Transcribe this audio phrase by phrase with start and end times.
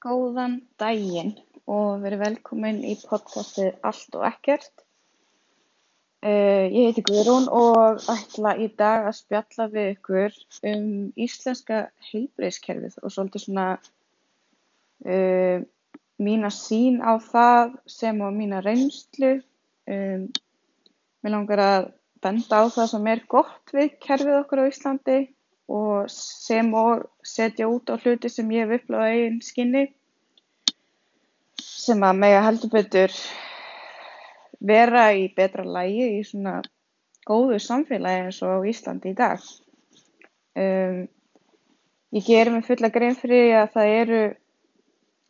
[0.00, 1.34] Góðan daginn
[1.68, 4.70] og verið velkomin í podcastið Allt og Ekkert.
[6.24, 10.38] Uh, ég heiti Guðrún og ætla í dag að spjalla við ykkur
[10.70, 10.86] um
[11.20, 13.66] íslenska heilbreyðskerfið og svolítið svona
[15.04, 15.68] uh,
[16.16, 19.34] mína sín á það sem og mína reynslu.
[19.84, 20.30] Um,
[21.20, 21.90] mér langar að
[22.24, 25.20] benda á það sem er gott við kerfið okkur á Íslandi
[25.70, 29.84] og sem og setja út á hluti sem ég hef upplifað á eigin skinni
[31.60, 33.14] sem að mega heldur betur
[34.60, 36.58] vera í betra lagi í svona
[37.28, 39.42] góðu samfélagi eins og Íslandi í dag.
[40.58, 41.04] Um,
[42.10, 44.22] ég gerir mig fulla grein fyrir að það eru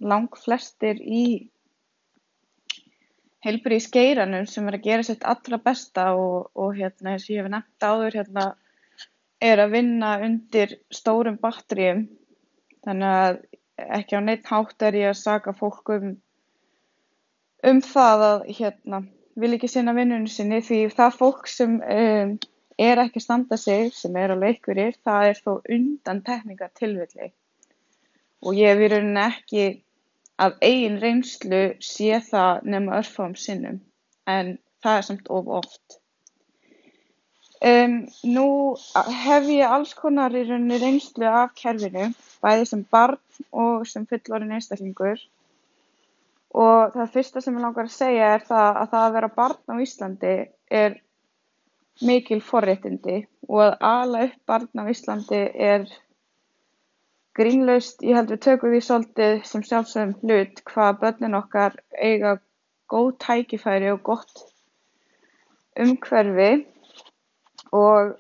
[0.00, 1.24] lang flestir í
[3.44, 7.44] heilbrigði skeiranum sem er að gera sitt allra besta og, og hérna eins og ég
[7.44, 8.46] hef nefnt áður hérna
[9.40, 12.06] er að vinna undir stórum batteríum.
[12.84, 13.40] Þannig að
[14.00, 16.12] ekki á neitt hátt er ég að saka fólk um
[17.70, 19.02] um það að hérna
[19.40, 22.32] vil ekki sinna vinnunni sinni því það fólk sem um,
[22.80, 27.32] er ekki standa sig, sem er alveg ykkurir, það er þó undan tekníka tilvillig
[28.40, 29.64] og ég hef í rauninni ekki
[30.40, 33.80] af eigin reynslu sé það nema örfám sinnum.
[34.26, 35.99] En það er samt of oft.
[37.60, 38.46] Um, nú
[39.20, 42.06] hef ég alls konar í rauninni reynslu af kerfinu,
[42.40, 43.20] bæði sem barn
[43.52, 45.20] og sem fullorinn einstaklingur.
[46.56, 49.60] Og það fyrsta sem ég langar að segja er það að það að vera barn
[49.70, 50.32] á Íslandi
[50.80, 50.96] er
[52.00, 55.84] mikil forréttindi og að ala upp barn á Íslandi er
[57.36, 62.38] grínlaust, ég held við tökum því svolítið sem sjálfsögum hlut hvað börnin okkar eiga
[62.90, 64.46] góð tækifæri og gott
[65.78, 66.52] umhverfi
[67.76, 68.14] og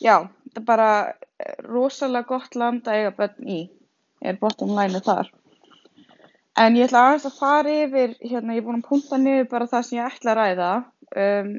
[0.00, 0.90] já, þetta er bara
[1.66, 3.60] rosalega gott land að eiga börn í,
[4.22, 5.30] er bottom line þar.
[6.56, 9.68] En ég ætla aðeins að fara yfir, hérna ég er búin að punta niður bara
[9.68, 10.72] það sem ég ætla að ræða,
[11.22, 11.50] um,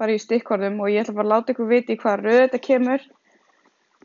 [0.00, 3.06] bara í stikkorðum og ég ætla bara að láta ykkur viti hvað röð þetta kemur.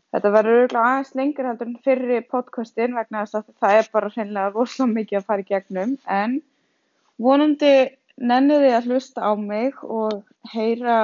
[0.10, 4.12] Þetta verður auðvitað aðeins lengur heldur en fyrri podcastin vegna þess að það er bara
[4.14, 6.38] hreinlega rosalega mikið að fara í gegnum en
[7.22, 7.74] vonandi
[8.32, 10.24] nenniði að hlusta á mig og
[10.54, 10.96] heyra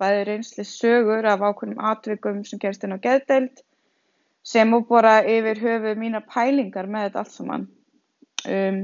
[0.00, 3.62] bæði reynsli sögur af ákveðnum atvikum sem gerst inn á geðdeild
[4.44, 7.66] sem og bara yfir höfuð mína pælingar með þetta allt saman.
[8.44, 8.80] Um,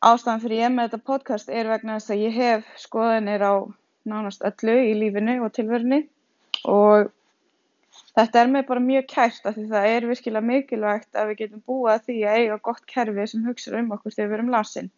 [0.00, 3.54] ástæðan fyrir ég með þetta podcast er vegna þess að ég hef skoðanir á
[4.08, 6.00] nánast öllu í lífinu og tilverinu
[6.70, 7.10] og
[8.16, 11.64] þetta er mér bara mjög kært af því það er virkilega mikilvægt að við getum
[11.68, 14.90] búið að því að eiga gott kerfi sem hugsa um okkur þegar við erum lasin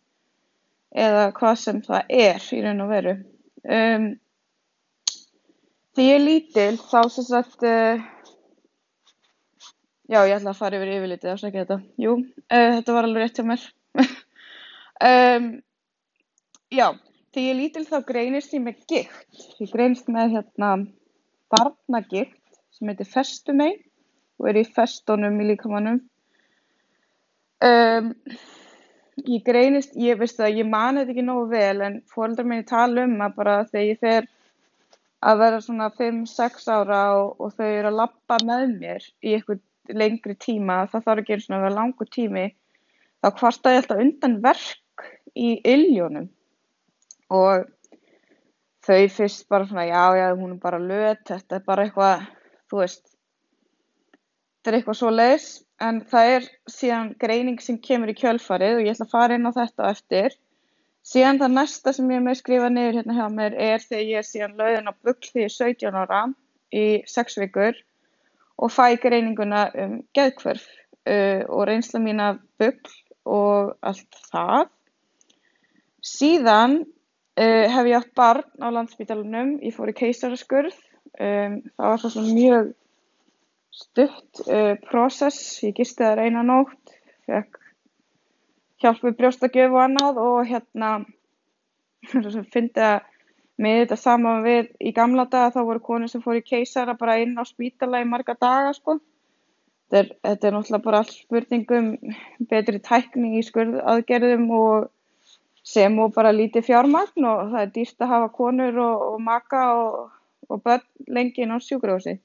[0.92, 3.14] eða hvað sem það er í raun og veru.
[3.62, 4.06] Um,
[5.92, 8.02] því ég er lítil þá sem sagt uh,
[10.12, 11.76] Já, ég ætla að fara yfir yfirlitið, afsækja þetta.
[12.02, 13.62] Jú, uh, þetta var alveg rétt hjá mér.
[15.08, 15.46] um,
[16.74, 16.86] já,
[17.32, 19.38] þegar ég lítil þá greinist ég með gikt.
[19.62, 20.72] Ég greinist með hérna
[21.54, 23.70] barnagikt sem heitir festumei
[24.36, 26.02] og er í festónum í líkamannum.
[27.64, 28.12] Um,
[29.22, 33.06] ég greinist, ég veist að ég mani þetta ekki nógu vel en fólkdrar minni tala
[33.06, 34.28] um að bara þegar ég fer
[35.22, 39.62] að vera svona 5-6 ára og, og þau eru að lappa með mér í eitthvað
[39.98, 42.46] lengri tíma, það þarf ekki eins og að vera langur tími,
[43.22, 45.06] þá kvarta ég alltaf undan verk
[45.38, 46.28] í illjónum
[47.32, 47.66] og
[48.86, 52.24] þau fyrst bara svona, já, já, hún er bara löt, þetta er bara eitthvað,
[52.70, 53.04] þú veist,
[54.58, 55.50] þetta er eitthvað svo leiðis,
[55.82, 59.48] en það er síðan greining sem kemur í kjölfarið og ég ætla að fara inn
[59.48, 60.36] á þetta eftir.
[61.02, 64.04] Síðan það næsta sem ég er með að skrifa niður hérna hjá mér er þegar
[64.06, 66.20] ég er síðan löðin á bukl því ég er 17 ára
[66.72, 67.80] í 6 vikur
[68.62, 70.68] og fæ greininguna um geðhverf
[71.10, 72.92] uh, og reynsla mín af bugl
[73.26, 74.70] og allt það.
[76.06, 80.78] Síðan uh, hef ég átt barn á landsbítalunum, ég fór í keisaraskurð,
[81.18, 82.70] um, það var svo mjög
[83.72, 87.61] stutt uh, prósess, ég gisti það reyna nótt, fekk
[88.82, 90.92] hjálp við brjóstakjöf og annað og hérna
[92.52, 93.00] fyndi að
[93.62, 97.18] með þetta saman við í gamla daga þá voru konur sem fór í keisara bara
[97.22, 98.98] inn á spítala í marga daga sko.
[99.92, 101.92] Þetta er, þetta er náttúrulega bara alls spurningum
[102.50, 104.88] betri tækning í skurðaðgerðum og
[105.62, 109.66] sem og bara lítið fjármagn og það er dýrst að hafa konur og, og maka
[109.76, 109.98] og,
[110.48, 112.16] og börn lengi inn á sjúkrjósi.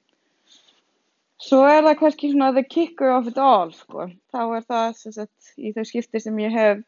[1.37, 4.07] Svo er það kannski svona the kicker of it all sko.
[4.33, 6.83] Þá er það sagt, í þau skipti sem ég hef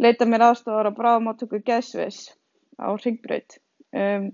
[0.00, 2.30] leitað mér aðstofar á bráðmáttöku geðsvis
[2.80, 3.58] á Ringbraut.
[3.96, 4.30] Um,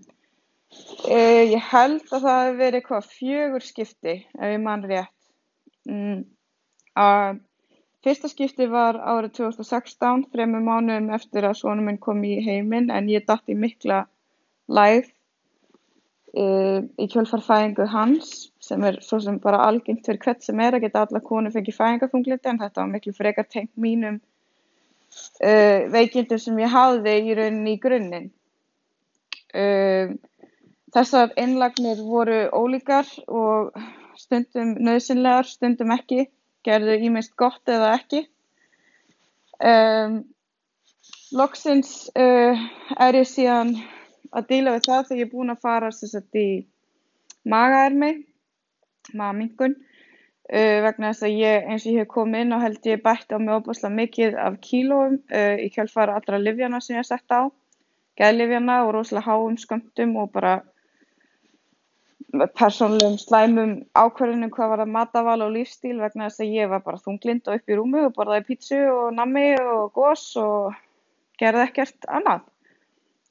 [1.10, 5.16] uh, ég held að það hefði verið eitthvað fjögur skipti ef ég mann rétt.
[5.90, 6.22] Um,
[6.94, 7.42] að
[8.02, 13.06] Fyrsta skipti var árið 2016, þremur mánuðum eftir að sonur minn kom í heiminn en
[13.10, 14.00] ég datt í mikla
[14.66, 15.12] lægð
[16.34, 20.84] uh, í kjölfarfæðingu hans sem er svo sem bara algengt fyrir hvert sem er að
[20.86, 24.20] geta alla konu fengið fæðingaþungliti en þetta var miklu frekar tengt mínum
[25.42, 28.28] uh, veikindum sem ég hafði í rauninni í grunninn.
[29.52, 30.14] Uh,
[30.94, 33.74] þessar innlagnir voru ólíkar og
[34.20, 36.28] stundum nöðsynlegar, stundum ekki
[36.66, 38.26] gerðu ímest gott eða ekki.
[39.62, 40.22] Um,
[41.34, 42.62] loksins uh,
[42.98, 43.76] er ég síðan
[44.32, 46.48] að díla við það þegar ég er búin að fara sagt, í
[47.48, 48.12] magaermi,
[49.10, 53.04] magamingun, uh, vegna þess að ég eins og ég hef komið inn og held ég
[53.04, 57.34] bætti á mig óbúslega mikið af kílóum uh, í kjálfara allra livjana sem ég sett
[57.34, 57.50] á,
[58.20, 60.60] geðlivjana og rosalega háum sköndum og bara
[62.32, 67.00] persónulegum slæmum ákvarðunum hvað var það mataval og lífstíl vegna þess að ég var bara
[67.04, 70.72] þunglind og upp í rúmi og borðaði pítsu og nammi og gós og
[71.40, 72.46] gerði ekkert annað.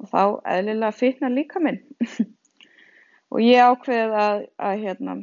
[0.02, 0.22] Og þá
[0.54, 1.82] eðlilega fitna líka minn
[3.34, 5.18] og ég ákveði að, að hérna,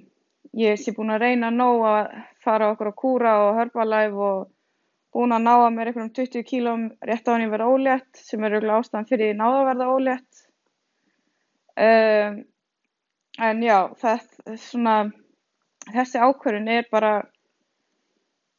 [0.58, 2.12] ég sé búin að reyna nóg að
[2.44, 4.44] fara okkur á kúra og hörbalæf og
[5.14, 8.44] búin að ná að mér einhverjum 20 kílum rétt á hann ég verið ólétt sem
[8.44, 10.46] er auðvitað ástæðan fyrir ég náða að verða ólétt
[11.78, 12.38] um,
[13.38, 14.94] en já, þetta, svona,
[15.88, 17.12] þessi ákvörðun er bara,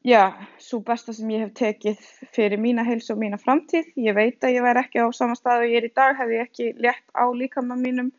[0.06, 0.24] já,
[0.64, 2.06] svo besta sem ég hef tekið
[2.36, 3.92] fyrir mína heilsu og mína framtíð.
[4.00, 6.40] Ég veit að ég væri ekki á sama stað og ég er í dag, hefði
[6.40, 8.14] ég ekki létt á líkamann mínum.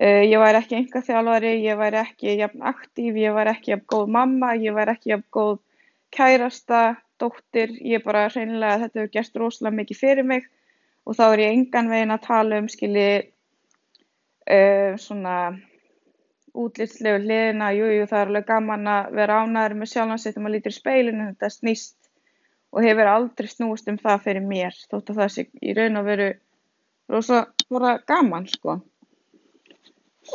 [0.00, 3.88] Uh, ég væri ekki enga þjálfari, ég væri ekki jafn aktív, ég væri ekki jafn
[3.92, 5.58] góð mamma, ég væri ekki jafn góð
[6.16, 6.82] kærasta,
[7.20, 7.74] dóttir.
[7.84, 10.48] Ég bara reynilega, þetta hefur gert rosalega mikið fyrir mig
[11.04, 13.28] og þá er ég engan veginn að tala um, skiljið,
[14.48, 15.36] uh, svona
[16.52, 20.74] útlýtslegu hliðina, jújú það er alveg gaman að vera ánæður með sjálfansitt og maður lítur
[20.74, 21.96] í speilinu þetta snýst
[22.72, 26.08] og hefur aldrei snúist um það fyrir mér þótt að það sé í raun og
[26.08, 26.28] veru
[27.12, 27.44] rosa
[28.08, 28.78] gaman sko.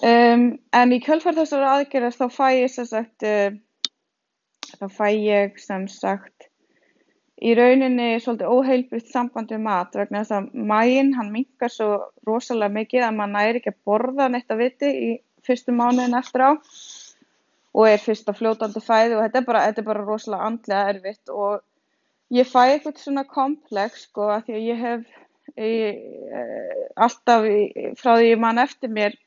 [0.05, 3.49] Um, en í kjölfar þessar aðgerðast þá fæ ég sem sagt, uh,
[4.77, 6.47] þá fæ ég sem sagt
[7.37, 11.89] í rauninni svolítið óheilbritt samband við mat vegna þess að mægin hann minkar svo
[12.25, 15.09] rosalega mikið að maður næri ekki að borða neitt að viti í
[15.45, 16.51] fyrstu mánuðin eftir á
[17.77, 20.95] og er fyrst að fljótandi fæði og þetta er bara, þetta er bara rosalega andlega
[20.95, 21.61] erfitt og
[22.33, 25.05] ég fæ eitthvað svona komplex sko að því að ég hef
[25.61, 26.01] ég,
[26.41, 27.45] eh, alltaf
[28.01, 29.17] frá því ég mann eftir mér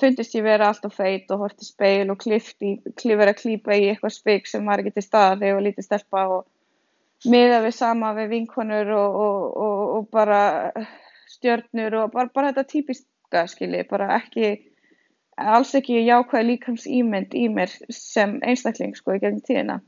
[0.00, 4.50] fundist ég vera alltaf feit og horti speil og klifur að klýpa í eitthvað spik
[4.50, 8.32] sem var ekki til staðar þegar ég var lítið stelpa og miða við sama við
[8.34, 10.40] vinkonur og, og, og bara
[11.32, 14.56] stjörnur og bara, bara þetta típiska skilji, bara ekki
[15.36, 19.80] alls ekki jákvæði líkams ímynd í mér sem einstakling sko í gegnum tíðina.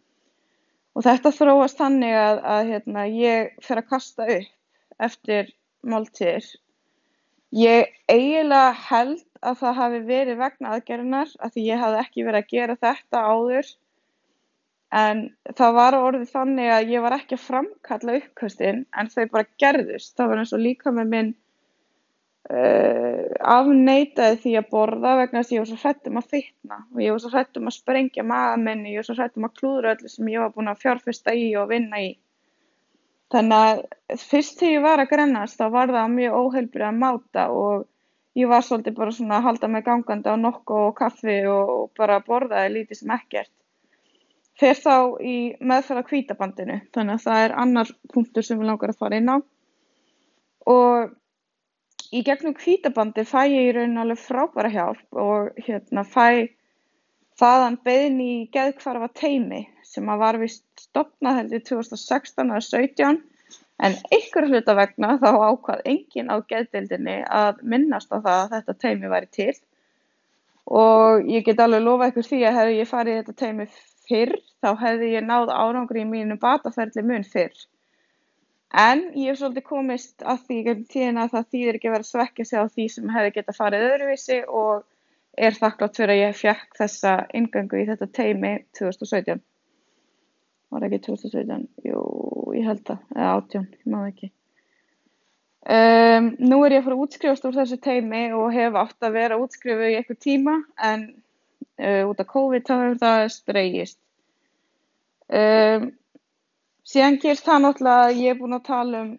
[0.97, 5.53] Og þetta þróast þannig að, að hérna, ég fer að kasta upp eftir
[5.87, 6.49] máltíðir.
[7.55, 12.45] Ég eiginlega held að það hafi verið vegna aðgerðinar að því ég hafði ekki verið
[12.45, 13.75] að gera þetta áður
[14.99, 15.27] en
[15.57, 20.15] það var orðið þannig að ég var ekki að framkalla uppkastin en þau bara gerðust.
[20.17, 21.35] Það var eins og líka með minn
[22.49, 23.27] uh,
[23.57, 27.13] afneitaði því að borða vegna þess að ég var svo hrættum að fitna og ég
[27.13, 30.33] var svo hrættum að sprengja maða minni, ég var svo hrættum að klúðra öllu sem
[30.33, 32.11] ég var búin að fjárfesta í og vinna í.
[33.29, 37.49] Þannig að fyrst þegar ég var að grennast þá var það mjög óheilbrið að máta
[37.53, 37.89] og
[38.39, 42.21] ég var svolítið bara svona að halda mig gangandi á nokku og kaffi og bara
[42.27, 43.53] borðaði lítið sem ekkert.
[44.59, 48.93] Fer þá í meðferð á hvítabandinu þannig að það er annar punktur sem við langar
[48.95, 49.37] að fara inn á.
[50.69, 51.15] Og
[52.15, 56.51] í gegnum hvítabandi fæ ég í raun alveg frábæra hjálp og hérna fæ
[57.39, 63.21] þaðan beðin í geðkvarfa teimi sem að var vist stopnað heldur 2016 eða 17
[63.79, 68.79] en ykkur hluta vegna þá ákvað engin á geðdildinni að minnast á það að þetta
[68.85, 69.55] teimi væri til
[70.69, 73.69] og ég get alveg lofa ykkur því að hefði ég farið þetta teimi
[74.09, 77.57] fyrr þá hefði ég náð árangri í mínu bataferli mun fyrr.
[78.69, 82.09] En ég hef svolítið komist að því í tíðina að það þýðir ekki að vera
[82.09, 84.85] svekkja sig á því sem hefði geta farið öðruvísi og
[85.39, 89.41] er þakklátt fyrir að ég fekk þessa ingöngu í þetta teimi 2017.
[90.69, 91.65] Var ekki 2017?
[91.89, 92.03] Jú,
[92.59, 94.31] ég held það, eða 18, ég maður ekki.
[95.69, 99.17] Um, nú er ég að fara að útskrifast úr þessu teimi og hef átt að
[99.19, 100.55] vera útskrifu í eitthvað tíma
[100.89, 101.03] en
[101.83, 103.99] uh, út af COVID þá hefur það streyjist.
[105.29, 105.91] Um,
[106.89, 109.11] síðan gerst það náttúrulega að ég er búin að tala um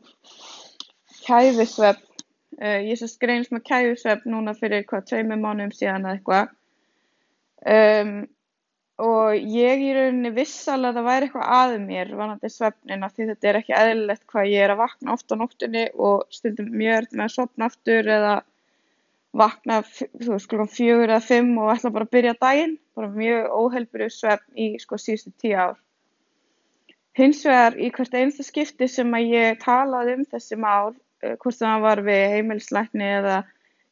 [1.27, 2.01] kæfisvepp.
[2.58, 6.50] Uh, ég sérst greinist með kæfisvepp núna fyrir hvað tveimur mánum síðan eitthvað.
[7.62, 8.24] Um,
[9.29, 13.15] og ég í rauninni viss alveg að það væri eitthvað að mér vanandi svefnin af
[13.15, 16.71] því þetta er ekki eðlilegt hvað ég er að vakna oft á nóttunni og stundum
[16.74, 18.36] mjög ert með að sopna aftur eða
[19.38, 22.75] vakna þú veist klokkan fjögur eða fimm og ætla bara að byrja daginn.
[22.98, 25.77] Bara mjög óhelbriðu svefn í sko síðustu tíu ár.
[27.17, 31.57] Hins vegar í hvert einsta skipti sem að ég talaði um þessi mál eh, hvort
[31.57, 33.39] það var við heimilisleikni eða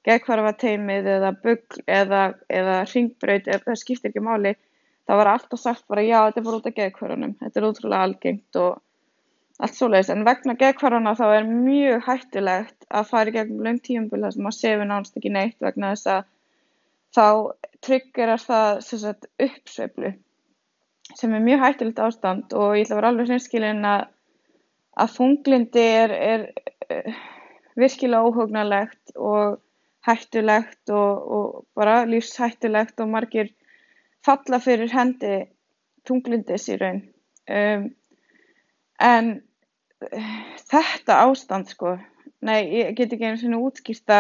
[0.08, 4.54] geðkvarfateymið eða bugl eða, eða ringbraut eða það skiptir ekki máli
[5.08, 8.08] það var alltaf sagt bara já þetta er bara út af geðkvörunum, þetta er útrúlega
[8.08, 8.82] algengt og
[9.58, 10.12] allt svoleiðis.
[10.14, 14.46] En vegna geðkvöruna þá er mjög hættilegt að fara í gegnum löng tíumbil þar sem
[14.46, 16.28] maður sefur nánast ekki neitt vegna þess að
[17.18, 17.28] þá
[17.88, 20.14] tryggirar það sagt, uppsveiflu
[21.16, 24.06] sem er mjög hættilegt ástand og ég ætla að vera alveg hreinskilin að
[24.98, 26.46] að þunglindi er, er
[26.90, 27.18] eh,
[27.78, 29.60] virkilega óhugnalegt og
[30.08, 33.52] hættulegt og, og bara lífshættulegt og margir
[34.28, 35.40] falla fyrir hendi
[36.08, 37.02] tunglindis í raun.
[37.48, 37.90] Um,
[39.00, 39.34] en
[40.68, 41.96] þetta ástand sko
[42.46, 44.20] nei, ég get ekki einu svona útskýrta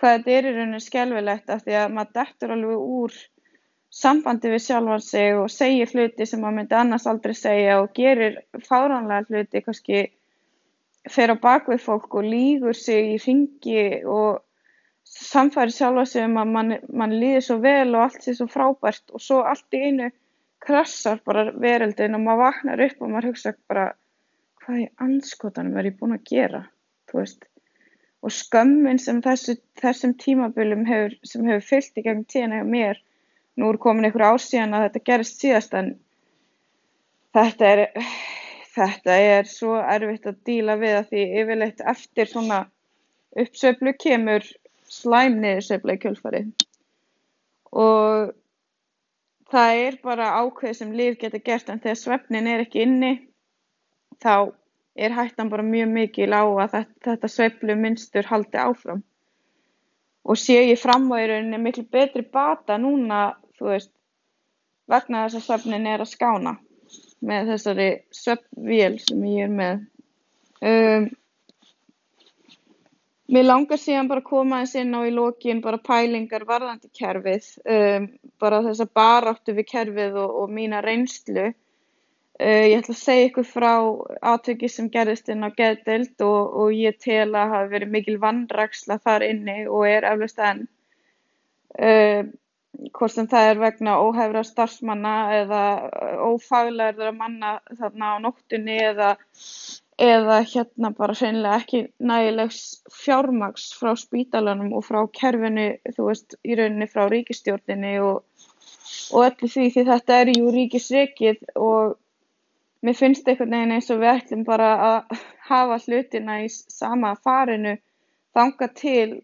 [0.00, 3.18] hvað þetta er í rauninu skjálfilegt af því að maður dettur alveg úr
[3.92, 8.38] sambandi við sjálfan sig og segir hluti sem maður myndi annars aldrei segja og gerir
[8.68, 10.06] fáránlega hluti kannski
[11.12, 14.40] fer á bakvið fólk og lígur sig í ringi og
[15.04, 19.14] sannfæri sjálfa sig um að mann man líði svo vel og allt sé svo frábært
[19.14, 20.10] og svo allt í einu
[20.62, 23.86] krassar bara veröldin og maður vaknar upp og maður hugsa bara
[24.62, 26.62] hvað í anskotanum er ég búin að gera
[27.12, 27.42] veist,
[28.22, 30.86] og skömmin sem þessu, þessum tímabölum
[31.28, 33.02] sem hefur fyllt í gegn tíðan eða mér
[33.58, 35.90] nú er komin einhver ár síðan að þetta gerist síðast en
[37.36, 37.84] þetta er
[38.76, 42.62] þetta er svo erfitt að díla við að því yfirleitt eftir svona
[43.42, 44.46] uppsöflu kemur
[44.92, 46.48] slæm niðursveifla í kjölfarið.
[47.72, 48.32] Og
[49.52, 53.12] það er bara ákveð sem líf getur gert en þegar svefnin er ekki inni
[54.22, 54.52] þá
[54.96, 59.00] er hættan bara mjög mikil á að þetta, þetta sveiflu minnstur haldi áfram.
[60.22, 63.92] Og sé ég fram á í rauninni miklu betri bata núna þú veist
[64.92, 66.56] vegna þess að svefnin er að skána
[67.22, 69.82] með þessari svefnvél sem ég er með.
[70.62, 71.10] Um
[73.32, 77.46] Mig langar síðan bara að koma eins inn á í lokin bara pælingar varðandi kerfið,
[77.64, 78.08] um,
[78.42, 81.46] bara þess að baráttu við kerfið og, og mína reynslu.
[82.42, 83.72] Uh, ég ætla að segja ykkur frá
[84.20, 88.98] átöki sem gerðist inn á geðdelt og, og ég tel að hafa verið mikil vandraksla
[89.00, 90.66] þar inni og er eflust enn.
[91.80, 92.28] Uh,
[92.92, 95.62] hvort sem það er vegna óhefra starfsmanna eða
[96.28, 99.14] ófaglæðra manna þarna á nóttunni eða
[100.02, 101.80] eða hérna bara hreinlega ekki
[102.10, 102.60] nægilegs
[103.04, 108.22] fjármagns frá spítalanum og frá kerfinu, þú veist, í rauninni frá ríkistjórninni og,
[109.14, 111.94] og öllu því því þetta er jú ríkisrikið og
[112.82, 117.76] mér finnst einhvern veginn eins og við ætlum bara að hafa hlutina í sama farinu
[118.34, 119.20] þanga til,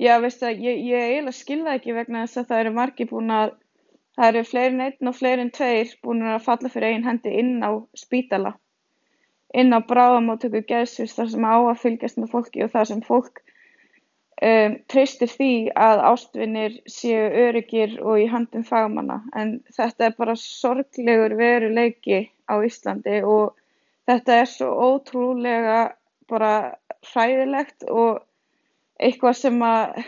[0.00, 3.30] já veist að ég, ég eiginlega skilða ekki vegna þess að það eru margi búin
[3.36, 3.54] að,
[4.18, 7.78] það eru fleirin einn og fleirin tveir búin að falla fyrir einn hendi inn á
[7.94, 8.56] spítala
[9.56, 13.40] inn á bráðamóttöku geðsvís þar sem á að fylgjast með fólki og þar sem fólk
[13.42, 19.20] um, treystir því að ástvinnir séu öryggir og í handum fagmanna.
[19.34, 23.56] En þetta er bara sorglegur veruleiki á Íslandi og
[24.08, 25.80] þetta er svo ótrúlega
[26.30, 26.54] bara
[27.10, 28.22] hræðilegt og
[29.00, 30.02] eitthvað sem að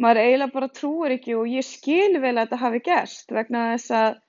[0.00, 3.94] maður eiginlega bara trúir ekki og ég skil vel að þetta hafi gerst vegna þess
[3.94, 4.20] að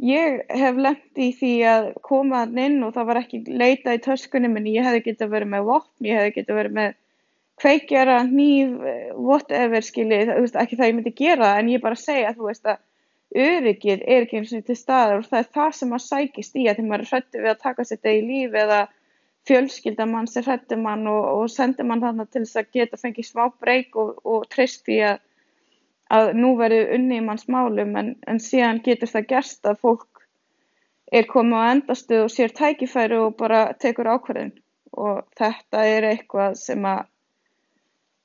[0.00, 4.02] Ég hef lent í því að koma þarna inn og það var ekki leitað í
[4.06, 6.94] töskunni minni, ég hefði getið að vera með vopn, ég hefði getið að vera með
[7.60, 8.70] kveikjara, hníf,
[9.20, 12.48] whatever skiljið, þú veist ekki það ég myndi gera en ég bara segja að þú
[12.48, 12.80] veist að
[13.30, 16.64] öryggið er ekki eins og til staðar og það er það sem maður sækist í
[16.66, 18.80] að því maður er hrættið við að taka sér þetta í líf eða
[19.48, 23.28] fjölskylda mann sem hrættir mann og, og sendir mann þarna til þess að geta fengið
[23.28, 25.20] smá breyk og, og treyst því að
[26.10, 30.24] að nú verður unni í manns málum en, en síðan getur það gerst að fólk
[31.12, 34.52] er komið á endastuð og sér tækifæri og bara tekur ákvarðin
[34.90, 37.04] og þetta er eitthvað sem að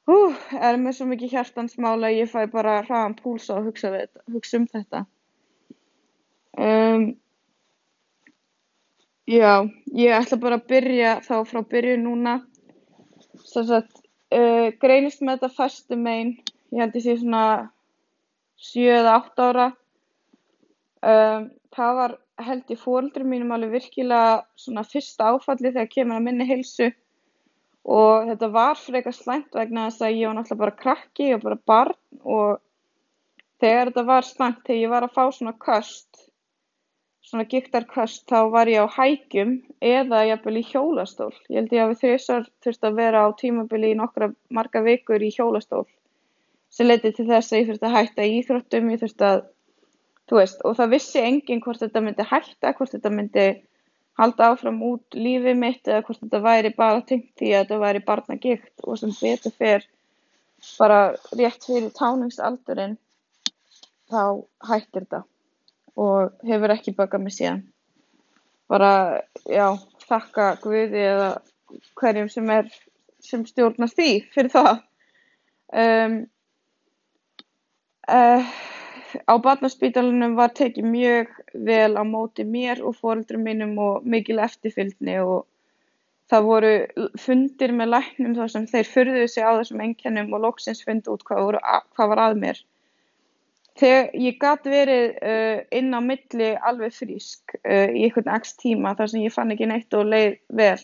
[0.09, 0.17] hú,
[0.61, 3.91] er með svo mikið hjartansmála ég fæ bara hraðan púls á að hugsa,
[4.31, 5.05] hugsa um þetta.
[6.55, 7.05] Um,
[9.27, 9.65] já,
[9.97, 12.35] ég ætla bara að byrja þá frá byrju núna.
[13.45, 13.89] Svo að
[14.33, 16.35] uh, greinist með þetta fastum einn
[16.75, 17.45] ég held ég sé svona
[18.61, 19.71] sjö eða átta ára.
[21.05, 26.27] Um, það var held ég fóreldrum mínum alveg virkilega svona fyrsta áfalli þegar kemur að
[26.27, 26.91] minni heilsu.
[27.85, 31.59] Og þetta var frekar slæmt vegna þess að ég var náttúrulega bara krakki og bara
[31.71, 32.61] barn og
[33.61, 36.23] þegar þetta var slæmt, þegar ég var að fá svona köst,
[37.25, 39.53] svona giktarköst, þá var ég á hækjum
[39.85, 41.31] eða jafnvel í hjólastól.
[41.49, 45.23] Ég held ég að við þrjusar þurfti að vera á tímabili í nokkra marga vikur
[45.23, 45.85] í hjólastól
[46.75, 49.45] sem leiti til þess að ég þurfti að hætta í íþróttum, ég þurfti að,
[50.29, 53.47] þú veist, og það vissi enginn hvort þetta myndi hætta, hvort þetta myndi
[54.19, 58.03] halda áfram út lífið mitt eða hvort þetta væri bara tengt því að þetta væri
[58.07, 59.87] barnagikt og sem betur fer
[60.79, 60.99] bara
[61.35, 62.95] rétt fyrir táningsaldurinn
[64.11, 64.21] þá
[64.69, 65.23] hættir þetta
[65.99, 67.63] og hefur ekki bakað mig síðan.
[68.71, 69.75] Bara, já,
[70.07, 71.29] þakka Guði eða
[71.99, 72.71] hverjum sem er
[73.23, 74.79] sem stjórnast því fyrir það.
[75.75, 76.17] Um,
[78.11, 78.53] uh,
[79.27, 81.33] á barnaspítalunum var tekið mjög
[81.67, 85.45] vel á móti mér og foreldrum mínum og mikil eftirfylgni og
[86.31, 86.71] það voru
[87.21, 91.25] fundir með læknum þar sem þeir furðuðu sig á þessum einkennum og loksins fundu út
[91.27, 91.61] hvað, voru,
[91.95, 92.63] hvað var að mér.
[93.75, 98.95] Þegar ég gæti verið uh, inn á milli alveg frísk uh, í einhvern x tíma
[98.95, 100.77] þar sem ég fann ekki neitt og leið vel.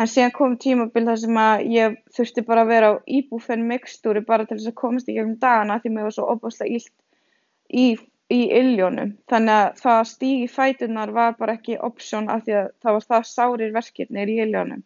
[0.00, 4.22] En síðan kom tímabil þar sem að ég þurfti bara að vera á íbúfenn mikstúri
[4.24, 6.92] bara til þess að komast í gegnum dagana því mér var svo opaslega ílt
[7.68, 7.86] í,
[8.32, 9.12] í illjónum.
[9.28, 13.06] Þannig að það að stígi fætunar var bara ekki option af því að það var
[13.12, 14.82] það sárir verkirnir í illjónum.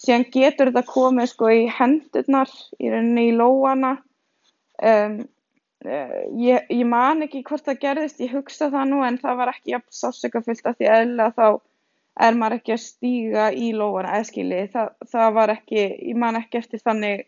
[0.00, 3.98] Síðan getur þetta komið sko í hendurnar, í rauninni í lóana.
[4.80, 5.24] Um,
[5.84, 9.50] Eh, ég, ég man ekki hvort það gerðist, ég hugsa það nú en það var
[9.52, 11.48] ekki jafn sásökafullt af því eðla þá
[12.20, 15.80] er maður ekki að stíga í lóana eðskili, það, það var ekki,
[16.10, 17.26] ég man ekki eftir þannig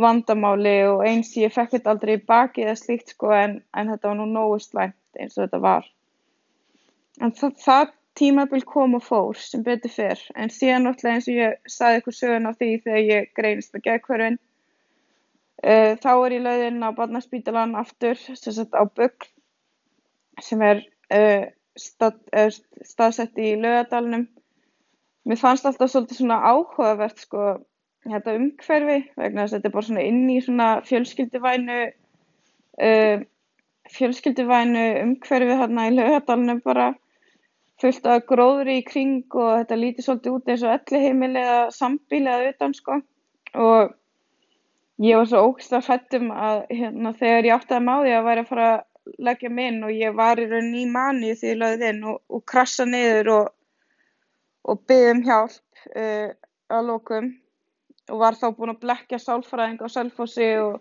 [0.00, 4.10] vandamáli og eins ég fekk þetta aldrei í baki eða slíkt sko en, en þetta
[4.10, 5.88] var nú nógu slæmt eins og þetta var.
[7.20, 11.40] En það, það tímabil kom og fór sem betur fyrr en síðan náttúrulega eins og
[11.40, 14.40] ég saði ykkur söguna á því þegar ég greinist með geðkvörfinn
[15.60, 19.26] Uh, þá er ég lögð inn á barnaspítalan aftur, sem sagt á Bögl,
[20.40, 20.78] sem er
[21.12, 24.28] uh, staðsett í lögadalunum.
[25.28, 27.50] Mér fannst alltaf svolítið svona áhugavert sko,
[28.08, 31.78] þetta umhverfi, vegna þess að þetta er bara svona inn í svona fjölskylduvænu,
[33.98, 36.90] fjölskylduvænu umhverfi þarna í lögadalunum bara,
[37.80, 41.62] fullt af gróðri í kring og þetta lítið svolítið út eins og elli heimili eða
[41.72, 42.98] sambíli eða utan sko
[43.56, 43.94] og
[45.00, 48.26] ég var svo ógeðslega hrædd um að hérna, þegar ég áttaði mig á því að
[48.28, 48.82] væri að fara að
[49.18, 52.20] leggja mig inn og ég var í raun í mani því ég lögði inn og,
[52.28, 53.50] og krassa niður og,
[54.68, 56.30] og byggði um hjálp uh,
[56.70, 57.32] að lókum
[58.10, 60.80] og var þá búin að blekja sálfræðing á selfossi og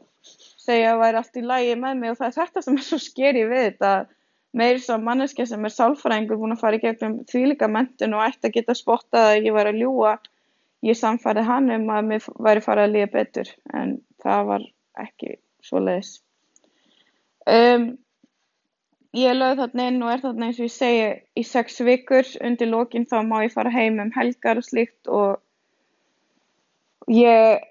[0.60, 2.13] segja að væri allt í lægi með mig.
[2.13, 3.91] Og það er þetta sem er svo skeri við þetta.
[4.58, 8.49] Meiri svo manneska sem er sálfræðingur búin að fara í gegnum þvílika mentun og ætti
[8.49, 10.15] að geta spottað að ég var að ljúa
[10.86, 14.67] ég samfærði hann um að mér væri farið að líða betur en það var
[15.03, 16.13] ekki svo leiðis.
[17.49, 17.91] Um,
[19.17, 21.08] ég lögði þarna inn og er þarna eins og ég segi
[21.39, 25.39] í sex vikur, undir lókinn þá má ég fara heim um helgar og slíkt og
[27.10, 27.65] ég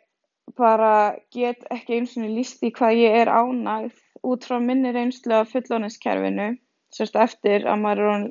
[0.58, 3.94] bara get ekki eins og líst í hvað ég er ánægð
[4.26, 6.56] út frá minni reynslu af fullóniskerfinu,
[6.90, 8.28] sérst eftir að maður er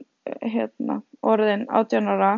[0.51, 2.31] hérna, orðin 18 ára,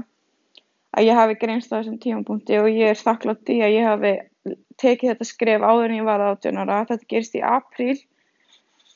[0.93, 4.13] að ég hafi greinst á þessum tímapunkti og ég er þakklátt því að ég hafi
[4.79, 6.79] tekið þetta skref áður en ég var 18 ára.
[6.89, 7.97] Þetta gerist í apríl.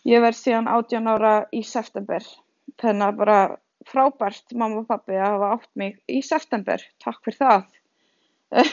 [0.07, 2.25] Ég verð síðan 18 ára í september.
[2.81, 3.37] Þannig að bara
[3.87, 6.83] frábært mamma og pappi að hafa átt mig í september.
[7.03, 7.63] Takk fyrir það.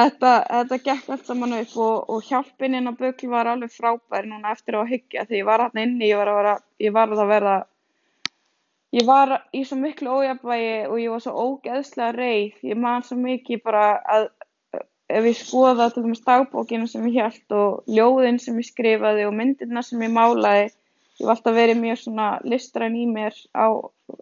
[0.00, 4.54] þetta, þetta gekk allt saman upp og, og hjálpininn á böklu var alveg frábær núna
[4.56, 5.26] eftir að hyggja.
[5.28, 6.58] Þegar ég var hann inni, ég var að, vera,
[6.88, 7.56] ég var að verða
[8.94, 12.60] Ég var í svo miklu ójafnvægi og ég var svo ógeðslega reið.
[12.70, 14.28] Ég man svo mikið bara að
[15.08, 19.36] ef ég skoða til dæmis dagbókina sem ég held og ljóðin sem ég skrifaði og
[19.38, 23.66] myndirna sem ég málaði ég var alltaf verið mjög svona listræn í mér á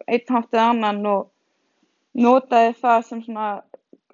[0.05, 1.25] einn hátt eða annan og
[2.15, 3.47] notaði það sem svona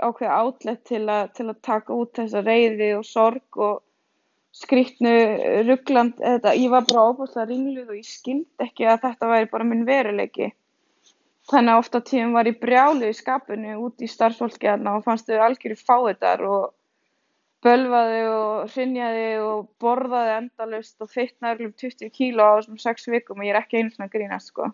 [0.01, 1.03] ákveði átlegt til,
[1.36, 3.84] til að taka út þessa reyði og sorg og
[4.55, 5.12] skrítnu
[5.67, 9.86] ruggland ég var bara óbúslega ringluð og ég skildi ekki að þetta væri bara minn
[9.88, 10.51] veruleiki
[11.51, 15.03] Þannig að oft á tíðum var ég brjáluð í skapinu út í starfsfólki þarna og
[15.07, 16.69] fannst þau algjörðu fáiðar og
[17.65, 23.41] bölvaði og hrinjaði og borðaði endalust og fittnaði um 20 kíló á þessum 6 vikum
[23.41, 24.69] og ég er ekki einu svona grínast sko.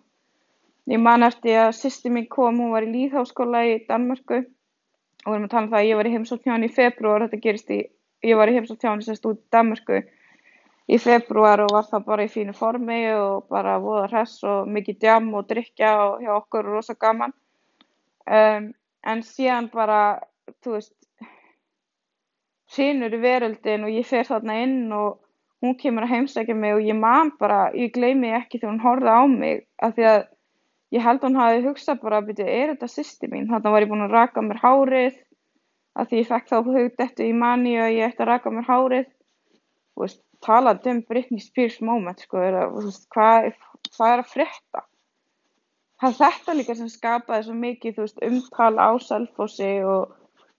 [0.88, 5.34] Ég man eftir að sýsti mín kom, hún var í líðháskóla í Danmörku og við
[5.34, 7.80] erum að tala um það að ég var í heimsóttjáni í februar, þetta gerist í,
[8.24, 10.00] ég var í heimsóttjáni sérst út í Danmörku
[10.88, 15.00] í februar og var það bara í fínu formi og bara voða hress og mikið
[15.02, 17.34] djam og drikja og hjá okkur og rosa gaman
[18.24, 18.70] um,
[19.04, 20.00] en síðan bara
[20.64, 20.94] þú veist
[22.72, 25.20] sínur í veröldin og ég fer þarna inn og
[25.64, 29.14] hún kemur að heimsækja mig og ég man bara, ég gleymi ekki þegar hún horfði
[29.14, 30.20] á mig af því að
[30.94, 33.48] ég held hún hafi hugsað bara, byrju, er þetta sýsti mín?
[33.50, 35.18] Þannig var ég búin að raka mér hárið
[35.98, 39.08] af því ég fekk þá hugdettu í manni og ég ætti að raka mér hárið
[40.02, 43.50] veist, talað um Britney Spears moment sko, er að, veist, hvað,
[43.96, 44.84] hvað er að frétta?
[45.98, 50.14] Það er þetta líka sem skapaði svo mikið, veist, umtal á selfossi og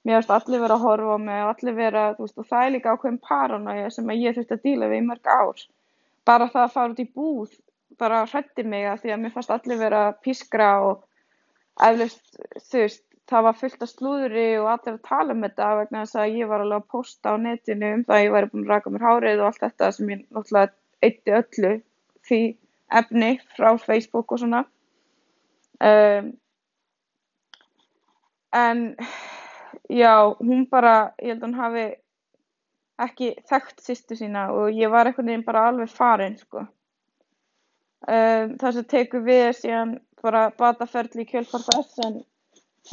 [0.07, 2.73] mér finnst allir vera að horfa á mig og allir þú veist, og það er
[2.75, 5.65] líka ákveðin paranoia sem ég þurfti að díla við í mörg ár.
[6.27, 7.53] Bara það að fara út í búð,
[7.99, 11.05] bara hrætti mig að því að mér fannst allir vera pískra og
[11.87, 12.25] eflust,
[12.69, 16.19] þú veist, það var fullt af slúðri og allir að tala um þetta vegna þess
[16.19, 18.73] að ég var alveg að posta á netinu um það að ég væri búin að
[18.73, 20.75] raka mér hárið og allt þetta sem ég náttúrulega
[21.07, 21.73] eitti öllu
[22.29, 22.41] því
[22.99, 24.63] efni frá Facebook og svona.
[25.79, 26.31] Um,
[28.59, 28.87] en
[29.89, 31.83] Já, hún bara, ég held að hún hafi
[33.01, 36.67] ekki þekkt sýstu sína og ég var einhvern veginn bara alveg farin, sko.
[38.05, 42.19] Um, það sem tekur við síðan bara bataferli í kjölfar þess en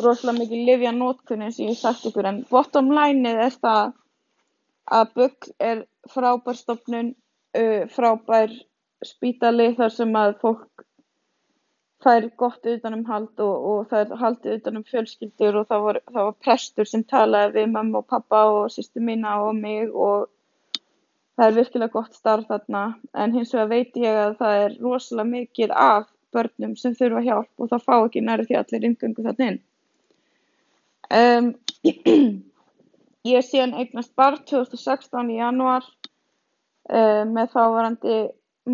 [0.02, 3.94] rosalega mikið livja nótkunni sem ég sagt ykkur en bottom lineið er það
[4.96, 7.14] að BUGL er frábær stofnun,
[7.58, 8.52] uh, frábær
[9.04, 10.86] spítali þar sem að fólk
[12.06, 16.36] er gott utanumhald og, og það er haldið utanum fjölskyldur og það var, það var
[16.44, 20.28] prestur sem talaði við mamma og pappa og sýstu mína og mig og
[21.36, 25.32] það er virkilega gott starf þarna en hins vegar veit ég að það er rosalega
[25.32, 26.06] mikið af
[26.36, 29.60] börnum sem þurfa hjálp og það fá ekki næri því allir yngöngu þarna inn.
[31.10, 31.52] Um,
[33.30, 35.84] ég er síðan eignast barn 2016 í januar
[36.90, 38.16] uh, með þávarandi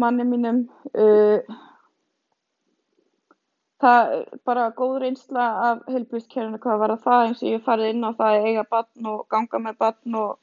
[0.01, 0.63] manni mínum
[0.97, 1.59] uh,
[3.83, 7.93] það er bara góð reynsla af heilbrigðiskerfinu hvað var að það eins og ég farið
[7.93, 10.35] inn á það að eiga barn og ganga með barn og,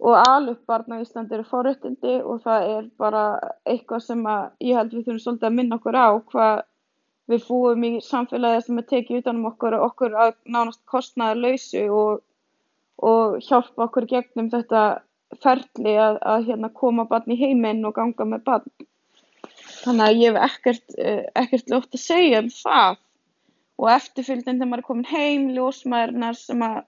[0.00, 3.24] og alveg barn á Íslandi eru forréttindi og það er bara
[3.68, 4.28] eitthvað sem
[4.64, 6.62] ég held við þurfum svolítið að minna okkur á hvað
[7.30, 11.84] við búum í samfélagi sem er tekið utanum okkur og okkur að nánast kostnaða lausu
[11.94, 12.22] og,
[12.98, 14.82] og hjálpa okkur gegnum þetta
[15.42, 18.72] ferli að, að hérna, koma barn í heiminn og ganga með barn.
[19.82, 22.98] Þannig að ég hef ekkert, uh, ekkert lótt að segja um það.
[23.80, 26.82] Og eftirfylgdin þegar maður er komin heim, ljósmaðurnar sem að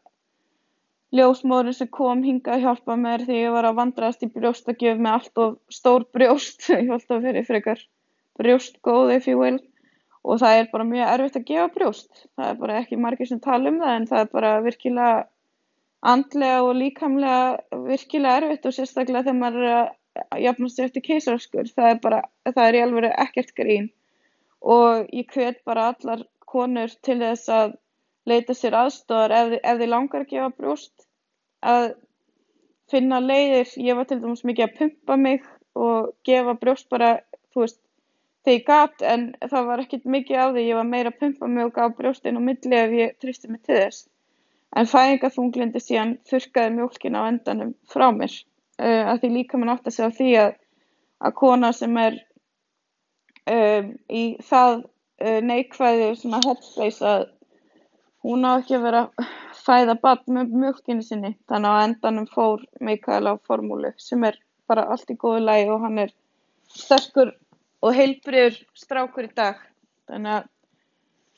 [1.14, 5.16] ljósmóðurinn sem kom hinga að hjálpa mér þegar ég var að vandrast í brjóstakjöf með
[5.16, 7.84] allt of stór brjóst, ég held að fyrir frekar
[8.40, 9.60] brjóstgóð if you will
[10.24, 13.40] og það er bara mjög erfitt að gefa brjóst, það er bara ekki margir sem
[13.44, 15.12] tala um það en það er bara virkilega
[16.04, 19.76] andlega og líkamlega virkilega erfitt og sérstaklega þegar maður er
[20.22, 23.88] að jafnast eftir keisaraskur það er bara, það er í alveg ekkert grín.
[24.64, 27.74] Og ég hvet bara allar konur til þess að
[28.28, 31.08] leita sér aðstofar ef, ef þið langar að gefa brjóst
[31.64, 31.90] að
[32.92, 37.18] finna leiðir, ég var til dæmis mikið að pumpa mig og gefa brjóst bara,
[37.52, 37.80] þú veist
[38.44, 40.64] þegar ég gat en það var ekkert mikið á því.
[40.68, 43.50] Ég var meira að pumpa mig og gaf brjóst inn á milli ef ég tristi
[43.50, 44.08] mig til þess.
[44.74, 48.34] En fæðingaþunglindi síðan þurkaði mjólkin á endanum frá mér.
[48.74, 50.56] Uh, að því líka mann átt að segja því að,
[51.22, 52.16] að kona sem er
[53.46, 57.28] um, í það uh, neikvæði svona headspace að
[58.24, 59.04] hún á ekki að vera
[59.64, 61.32] fæða bann með mjölkinu sinni.
[61.48, 65.84] Þannig að endanum fór Mikael á formúlu sem er bara allt í góðu lægi og
[65.84, 66.12] hann er
[66.74, 67.30] sterkur
[67.84, 69.60] og heilbriður strákur í dag.
[70.08, 70.50] Þannig að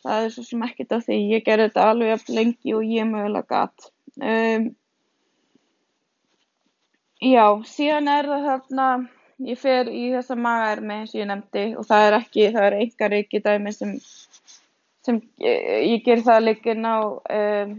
[0.06, 1.20] það er svo sem ekkert á því.
[1.34, 3.88] Ég gerði þetta alveg lengi og ég mögulega gatt
[4.22, 4.70] um,
[7.24, 8.86] Já, síðan er það þarna,
[9.48, 12.74] ég fer í þessa magaermi eins og ég nefndi og það er ekki, það er
[12.76, 13.94] enga reiki dæmi sem,
[15.06, 16.96] sem ég ger það líkin á
[17.40, 17.72] um,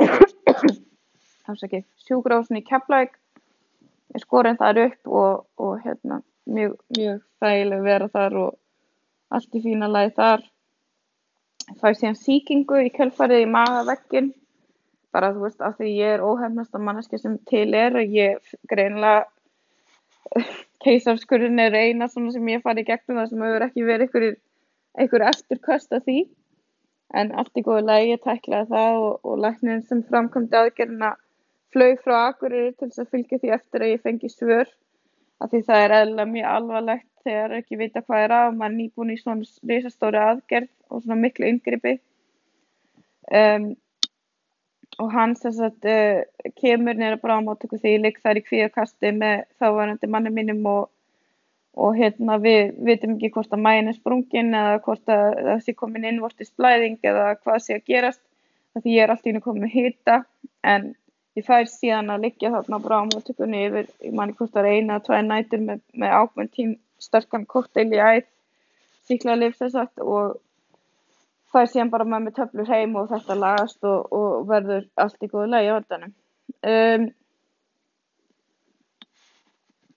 [2.06, 3.20] sjúgrásin í Keflæk,
[4.16, 8.58] ég skorin þar upp og, og hérna, mjög, mjög þægileg vera þar og
[9.32, 10.44] allt í fína lagi þar.
[11.72, 14.32] Er síðan síkingu í kjölfarið í magaveggin
[15.12, 19.26] bara þú veist af því ég er óhefnasta manneski sem til er og ég greinlega
[20.84, 24.38] keisarskurðin er eina svona sem ég fari í gegnum það sem hefur ekki verið einhver,
[24.98, 26.22] einhver eftirkvöst af því.
[27.12, 31.12] En allt í góðu lægi tæklaði það og, og læknin sem framkomdi aðgerðina
[31.72, 34.72] flög frá Akureyri til þess að fylgja því eftir að ég fengi svör
[35.42, 38.72] af því það er eða mjög alvarlegt þegar ekki vita hvað er að og maður
[38.72, 41.94] er nýbúin í svona risastóri aðgerð og svona miklu yngripi
[43.38, 43.68] um,
[45.00, 46.22] og hann sem sagt uh,
[46.60, 50.90] kemur nýra bráðmáttöku því ég ligg þar í kvíðakasti með þávarandi manni mínum og,
[51.74, 55.76] og hérna við vitum ekki hvort að mæin er sprungin eða hvort að það sé
[55.78, 58.22] komin innvortist blæðing eða hvað sé að gerast.
[58.72, 60.18] Því ég er alltaf inn að koma með hýta
[60.64, 60.92] en
[61.38, 64.96] ég fær síðan að liggja þarna á bráðamóttökunni yfir, ég manni hvort það er eina
[64.98, 68.26] eða tvær nætur með, með ákveðin sterkan kokteil í æð,
[69.08, 70.36] síklarlif þess að og
[71.52, 75.28] fær síðan bara með mig töflur heim og þetta lagast og, og verður allt í
[75.32, 76.14] góðu lagi á vandanum.
[76.72, 77.06] Um,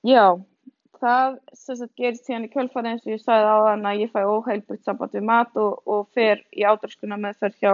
[0.05, 0.25] já,
[1.01, 4.21] það sagt gerist síðan í kjölfari eins og ég sagði á þann að ég fæ
[4.23, 7.73] óheilbrygt samband við mat og, og fer í ádraskuna meðferð hjá,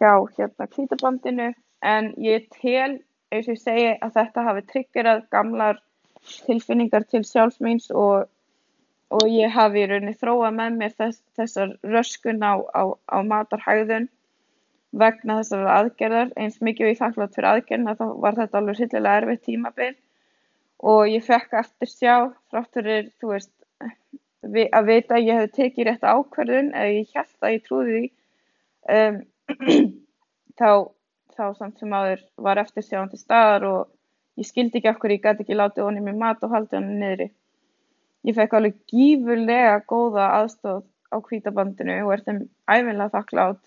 [0.00, 1.52] hjá hérna kvítabandinu
[1.84, 3.00] en ég tel,
[3.32, 5.80] eins og ég segi, að þetta hafi triggerað gamlar
[6.46, 8.28] tilfinningar til sjálfsmýns og,
[9.12, 14.08] og ég hafi í rauninni þróað með mér þess, þessar röskun á, á, á matarhægðun
[14.94, 16.32] vegna þessar aðgerðar.
[16.40, 19.92] Eins mikið ég þakklátt fyrir aðgerðina þá var þetta alveg hryllilega erfitt tímabil.
[20.84, 22.14] Og ég fekk eftir sjá
[22.52, 23.52] þrátturir, þú veist,
[24.44, 28.04] að vita að ég hefði tekið rétt ákverðun eða ég held að ég trúði því
[28.96, 29.20] um,
[30.60, 30.70] þá,
[31.38, 33.80] þá samt sem aður var eftir sjáandi staðar og
[34.40, 37.28] ég skildi ekki okkur, ég gæti ekki látið honum í mat og haldið honum niðri.
[38.24, 43.62] Ég fekk alveg gífurlega góða aðstóð á kvítabandinu og er þeim æfinlega þakklátt.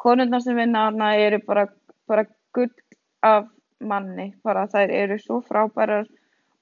[0.00, 1.68] Konundar sem vinna hana eru bara,
[2.08, 2.26] bara
[2.56, 2.72] gull
[3.22, 6.08] af manni, bara þær eru svo frábærar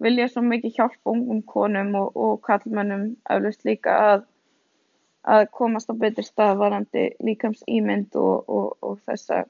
[0.02, 4.24] vilja svo mikið hjálpa ungum konum og, og kallmönnum eflust líka að,
[5.22, 9.44] að komast á betri stað varandi líkams ímynd og, og, og þessa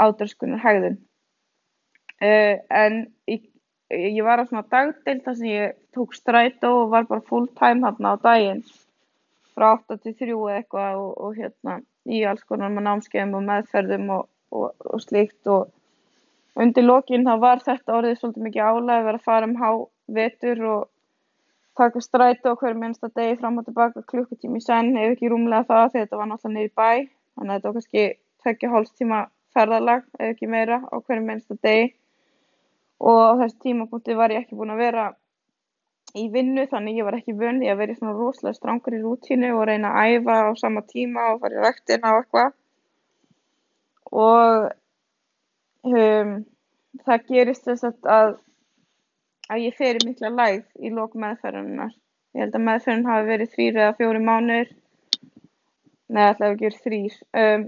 [0.00, 0.98] ádröskunar hegðun.
[2.20, 3.46] Uh, en ég,
[3.90, 7.84] ég var á svona dagdeild þar sem ég tók strætó og var bara full time
[7.86, 8.62] þarna á daginn.
[9.56, 15.02] Frá 8 til 3 eitthvað og hérna í alls konar með námskeiðum og meðferðum og
[15.04, 15.40] slíkt.
[15.48, 19.58] Og undir lokin þá var þetta orðið svolítið mikið álæg að vera að fara um
[19.60, 19.70] há
[20.20, 20.88] vetur og
[21.80, 25.92] taka strætu á hverju minnsta degi fram og tilbaka klukkutími senn ef ekki rúmlega það
[25.92, 26.90] því þetta var náttúrulega niður í bæ.
[27.34, 28.06] Þannig að þetta var kannski
[28.42, 29.20] tvekja hálfstíma
[29.54, 31.90] ferðalag ef ekki meira á hverju minnsta degi
[33.00, 35.06] og á þessu tímapunkti var ég ekki búin að vera
[36.18, 39.52] í vinnu þannig ég var ekki vunni að vera í svona rosalega strangur í rútínu
[39.56, 42.50] og reyna að æfa á sama tíma og fara í vektina og eitthvað
[44.10, 44.70] og
[45.86, 46.32] um,
[47.06, 48.36] það gerist þess að,
[49.48, 51.94] að ég fer í mikla lægð í lók meðferðunar.
[52.34, 54.72] Ég held að meðferðun hafi verið þrýr eða fjóri mánuður,
[56.10, 57.16] neða alltaf ekki verið þrýr.
[57.42, 57.64] Um,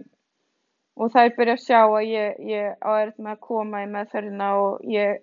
[0.97, 3.89] og það er byrjað að sjá að ég, ég á erð með að koma í
[3.93, 5.23] meðferðina og ég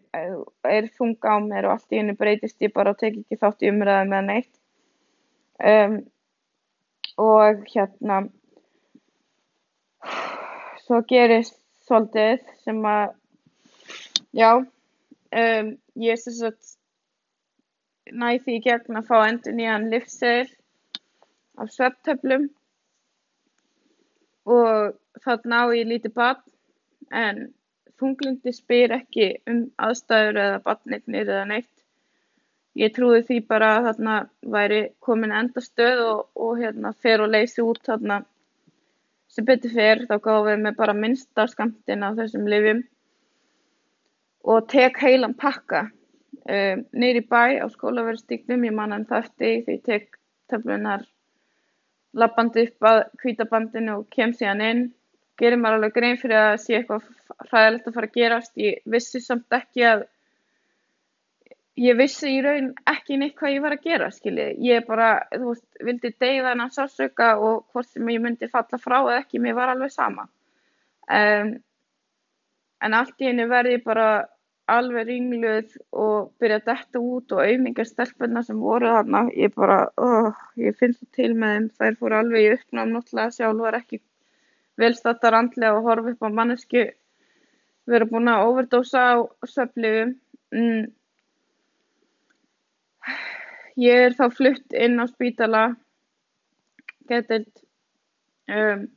[0.65, 3.65] er þunga á mér og allt í hennu breytist ég bara og tek ekki þátt
[3.65, 4.51] í umræðu með neitt.
[5.59, 5.95] Um,
[7.19, 8.19] og hérna,
[10.85, 13.15] svo gerist svolítið sem að
[14.39, 16.77] já um, ég sem sagt
[18.09, 20.47] næ því gegn að fá endur nýjan livsseil
[21.59, 22.47] af svepptöflum
[24.49, 26.41] og þarna á ég lítið barn
[27.13, 27.49] en
[27.99, 31.71] þunglindi spyr ekki um aðstæður eða barnignir eða neitt.
[32.79, 34.15] Ég trúi því bara að þarna
[34.55, 38.21] væri komin endastöð og, og hérna fer og leysi út þarna.
[39.29, 42.83] Sem betur fer þá gáðum við bara minnsta skamtinn af þessum lyfjum.
[44.49, 50.19] Og tek heilan pakka um, neyri bæ á skólaverðstíknum, ég man hann þarfti því tek
[50.49, 51.03] töflunar
[52.17, 54.85] lappandi upp að kvítabandinu og kem síðan inn
[55.39, 57.05] gerir mér alveg grein fyrir að sé eitthvað
[57.49, 60.07] hræðilegt að fara að gerast ég vissi samt ekki að
[61.79, 64.57] ég vissi í raun ekki neitt hvað ég var að gera, skiljið.
[64.67, 68.97] Ég bara, þú veist, vildi deyða hennar sásauka og hvort sem ég myndi falla frá
[68.99, 70.27] eða ekki, mér var alveg sama.
[71.07, 71.53] Um,
[72.83, 74.09] en allt í henni verði bara
[74.73, 79.23] alveg ringluð og byrja að detta út og auðmingar stelpunna sem voru þarna.
[79.37, 81.67] Ég bara, oh, ég finnst það til með þeim.
[81.79, 84.01] Þær fóru alveg í uppnáðum náttúrulega sjálf, var ekki
[84.79, 86.85] velstattar andlega og horfi upp á mannesku.
[87.89, 89.17] Erum búin að overdósa á
[89.49, 90.15] söfliðum.
[90.53, 90.87] Mm
[93.79, 95.63] ég er þá flutt inn á spítala
[97.09, 97.49] getild
[98.51, 98.87] um,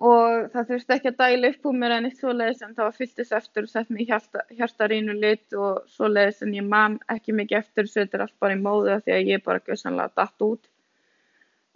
[0.00, 2.96] og það þurfti ekki að dæla upp úr mér en eitt svoleiðis en það var
[2.96, 7.58] fylltist eftir og sett mér hjarta, hjartarínu lit og svoleiðis en ég man ekki mikið
[7.58, 10.70] eftir og setur allt bara í móðu því að ég bara gössanlega datt út.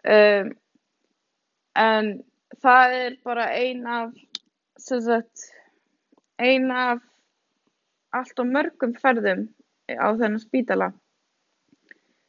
[0.05, 0.55] Um,
[1.77, 2.09] en
[2.65, 4.15] það er bara ein af
[4.81, 5.51] sagt,
[6.41, 7.05] ein af
[8.15, 9.49] allt og mörgum ferðum
[9.91, 10.93] á þennan spítala.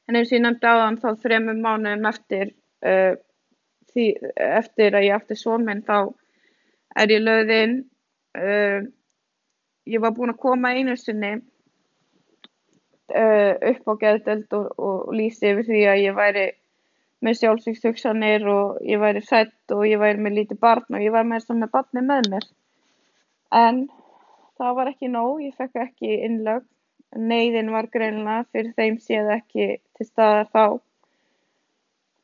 [0.09, 2.51] En eins og ég nefndi áðan þá þremur mánuðum eftir
[2.83, 3.15] uh,
[3.95, 4.05] því,
[4.35, 5.97] eftir að ég átti svon minn þá
[7.01, 7.75] er ég löðinn
[8.39, 8.79] uh,
[9.89, 11.33] ég var búin að koma einu sinni
[13.15, 16.45] uh, upp á geðdelt og, og lýsi yfir því að ég væri
[17.25, 21.25] með sjálfsvíkshugsanir og ég væri sætt og ég væri með lítið barn og ég var
[21.25, 22.45] með með barni með mér
[23.55, 23.85] En
[24.59, 26.67] það var ekki nóg, ég fekk ekki innlögn.
[27.15, 30.63] Neyðin var greinilega fyrir þeim séð ekki til staðar þá.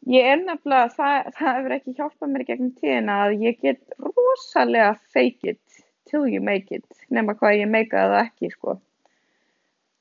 [0.10, 4.96] Ég er nefnilega, það, það hefur ekki hjálpað mér gegnum tíðina að ég get rosalega
[5.14, 8.76] fake it till you make it, nema hvað ég meika það ekki, sko.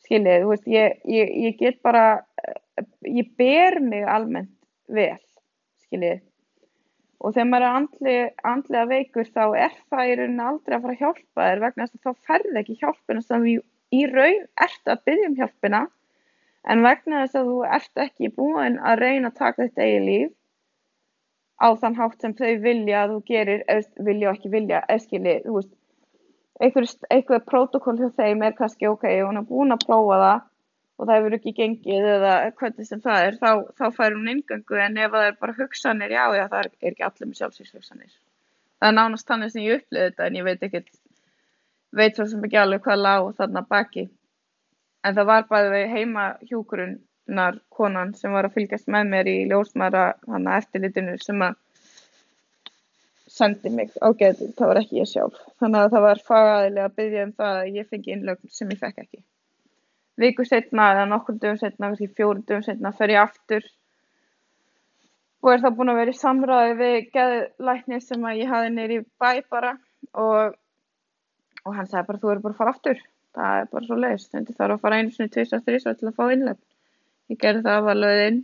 [0.07, 2.07] Skiljið, þú veist, ég, ég, ég get bara,
[3.05, 4.57] ég ber mig almennt
[4.89, 5.21] vel,
[5.85, 6.25] skiljið.
[7.21, 10.95] Og þegar maður er andli, andlega veikur þá er það í rauninni aldrei að fara
[10.97, 15.03] að hjálpa þér vegna þess að þá ferði ekki hjálpina sem í raun ert að
[15.11, 15.83] byggja um hjálpina
[16.69, 20.33] en vegna þess að þú ert ekki búin að reyna að taka þetta eigi líf
[21.61, 23.65] á þann hátt sem þau vilja að þú gerir,
[24.01, 25.75] vilja og ekki vilja, eða skiljið, þú veist,
[26.61, 30.47] einhver, einhver protokól hjá þeim er kannski ok, hún er búin að prófa það
[31.01, 34.81] og það hefur ekki gengið eða hvernig sem það er, þá, þá fær hún ingöngu
[34.85, 38.17] en ef það er bara hugsanir, já, já, það er, ekki allir með sjálfsvíkshugsanir.
[38.81, 40.91] Það er nánast þannig sem ég upplýði þetta en ég veit ekkert,
[41.97, 44.07] veit svo sem ekki alveg hvað lág þarna baki.
[45.01, 49.37] En það var bæðið við heima hjúkurunnar konan sem var að fylgjast með mér í
[49.49, 51.57] ljósmæra hana eftirlitinu sem að
[53.31, 53.95] sendi mig.
[54.05, 55.41] Á getur, það var ekki ég sjálf.
[55.63, 58.81] Þannig að það var fagaðilega að byggja um það að ég fengi innlögn sem ég
[58.81, 59.21] fekk ekki.
[60.21, 63.69] Viku setna eða nokkur dögum setna, kannski fjóru dögum setna fer ég aftur.
[65.41, 69.01] Og er þá búin að vera í samræði við geðlæknir sem að ég hafi neyri
[69.23, 69.73] bæ bara.
[70.21, 70.59] Og,
[71.65, 73.01] og hann sagði bara þú eru bara að fara aftur
[73.37, 76.11] það er bara svo leiðist, þannig þarf að fara einu sinni, tviðs og þrís til
[76.11, 76.61] að fá innlegg
[77.31, 78.41] ég gerði það að var löðinn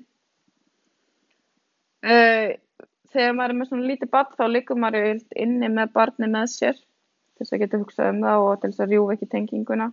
[2.07, 2.51] uh,
[3.13, 5.09] þegar maður er með svona lítið barn þá líkur maður
[5.43, 6.77] inni með barni með sér
[7.37, 9.89] til þess að geta hugsað um það og til þess að rjúfa ekki tenginguna.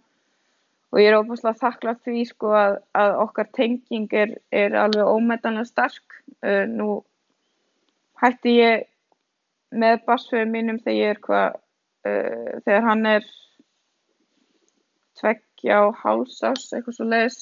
[0.93, 5.67] Og ég er óbúslega þakklátt því sko að, að okkar tenging er, er alveg ómetanlega
[5.67, 6.19] stark.
[6.45, 6.89] Uh, nú
[8.21, 8.85] hætti ég
[9.73, 11.57] með basföðu mínum þegar ég er hvað,
[12.07, 13.27] uh, þegar hann er
[15.23, 17.39] tveggja á hálsás, eitthvað svo leiðis,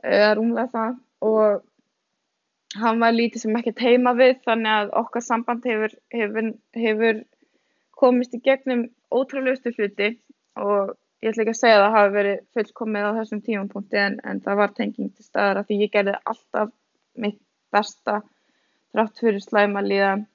[0.00, 0.98] eða rúmlega það.
[1.28, 7.22] Og hann var lítið sem ekkert heima við þannig að okkar samband hefur, hefur, hefur
[7.94, 10.14] komist í gegnum ótrúleustu hluti.
[10.60, 14.20] Og ég ætla ekki að segja að það hafi verið fullkomið á þessum tímapunkti en,
[14.24, 16.72] en það var tenging til staðar að því ég gerði alltaf
[17.24, 17.40] mitt
[17.74, 18.20] besta
[18.94, 20.26] þrátt fyrir slæma líðan.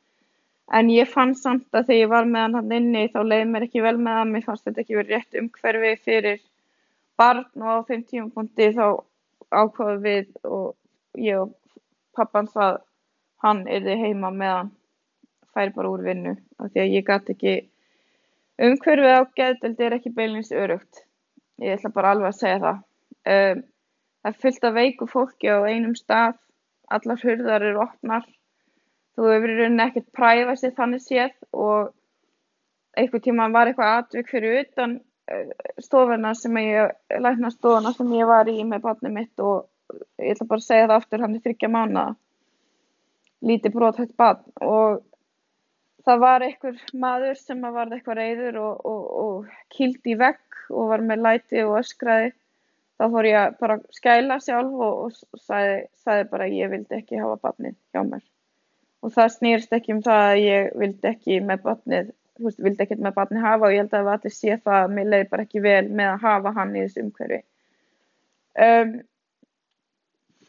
[0.69, 3.65] En ég fann samt að þegar ég var með hann hann inni þá leiði mér
[3.65, 6.41] ekki vel með hann mér fannst þetta ekki verið rétt umhverfi fyrir
[7.19, 8.85] barn og á þeim tímapunkti þá
[9.49, 11.55] ákvaðu við og ég og
[12.17, 12.79] pappan það
[13.43, 14.71] hann erði heima með hann
[15.53, 17.55] fær bara úr vinnu af því að ég gæti ekki
[18.59, 21.05] Umhverfið á geðdeild er ekki beinlínis öruggt.
[21.63, 22.81] Ég ætla bara alveg að segja það.
[23.33, 23.61] Um,
[24.25, 26.35] það fullt af veiku fólki á einum stað.
[26.91, 28.25] Allar hurðar eru opnar.
[29.15, 31.93] Þú hefur í rauninni ekkert præfað sér þannig séð og
[32.99, 34.97] einhver tíma var eitthvað atvik fyrir utan
[35.83, 39.67] stofuna sem ég, lækna stofuna sem ég var í með barnið mitt og
[40.21, 42.07] ég ætla bara að segja það aftur, hann er þryggja mánu.
[43.49, 44.99] Lítið brothætt barn og
[46.05, 50.91] það var einhver maður sem var eitthvað reyður og, og, og kýldi í vegg og
[50.91, 52.33] var með læti og öskraði
[52.99, 57.21] þá fór ég bara að skæla sjálf og, og sagði, sagði bara ég vildi ekki
[57.21, 58.25] hafa barnið hjá mér
[58.99, 62.11] og það snýrst ekki um það að ég vildi ekki með barnið
[62.43, 64.79] veist, vildi ekki með barnið hafa og ég held að það var allir sé það
[64.79, 67.39] að mér leiði bara ekki vel með að hafa hann í þessu umhverfi.
[68.65, 68.93] Um,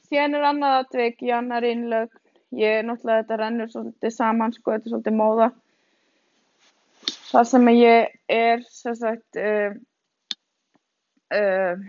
[0.09, 2.17] síðan er annað atvik í annar innlögn.
[2.59, 5.51] Ég náttúrulega þetta rennur svolítið saman sko, þetta er svolítið móða.
[7.31, 9.77] Það sem ég er sagt uh,
[11.31, 11.85] uh,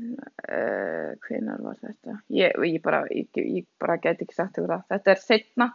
[0.00, 2.16] uh, hvenar var þetta?
[2.32, 5.68] Ég, ég bara ég, ég bara get ekki sagt þetta er setna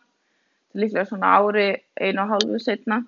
[0.75, 3.04] líklega svona ári einu og hálfu setna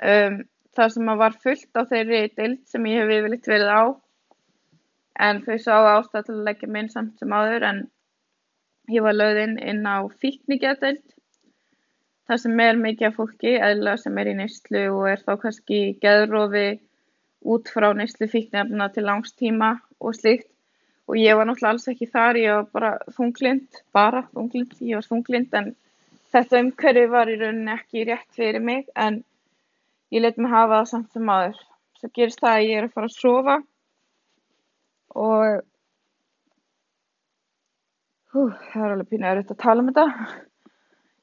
[0.00, 0.38] um,
[0.76, 3.82] það sem var fullt á þeirri dild sem ég hef yfirleitt verið á.
[5.20, 7.82] En þau sáðu ástæð til að leggja minn samt sem áður en
[8.90, 11.04] Ég var lögð inn á fíknigeðdeild
[12.26, 15.78] þar sem er mikið af fólki eðla sem er í neyslu og er þá kannski
[15.78, 16.66] í geðrofi
[17.54, 20.48] út frá neyslu fíknefna til langstíma og slíkt.
[21.10, 25.06] Og ég var náttúrulega alls ekki þar, ég var bara þunglind, bara þunglind, ég var
[25.06, 25.72] þunglind en
[26.34, 29.22] þetta umhverfi var í rauninni ekki rétt fyrir mig en
[30.12, 31.60] ég let mig hafa það samt sem aður.
[31.98, 33.58] Svo gerist það að ég er að fara að sofa
[35.22, 35.62] og
[38.32, 40.04] Hú, það er alveg pínu erfitt að tala um þetta.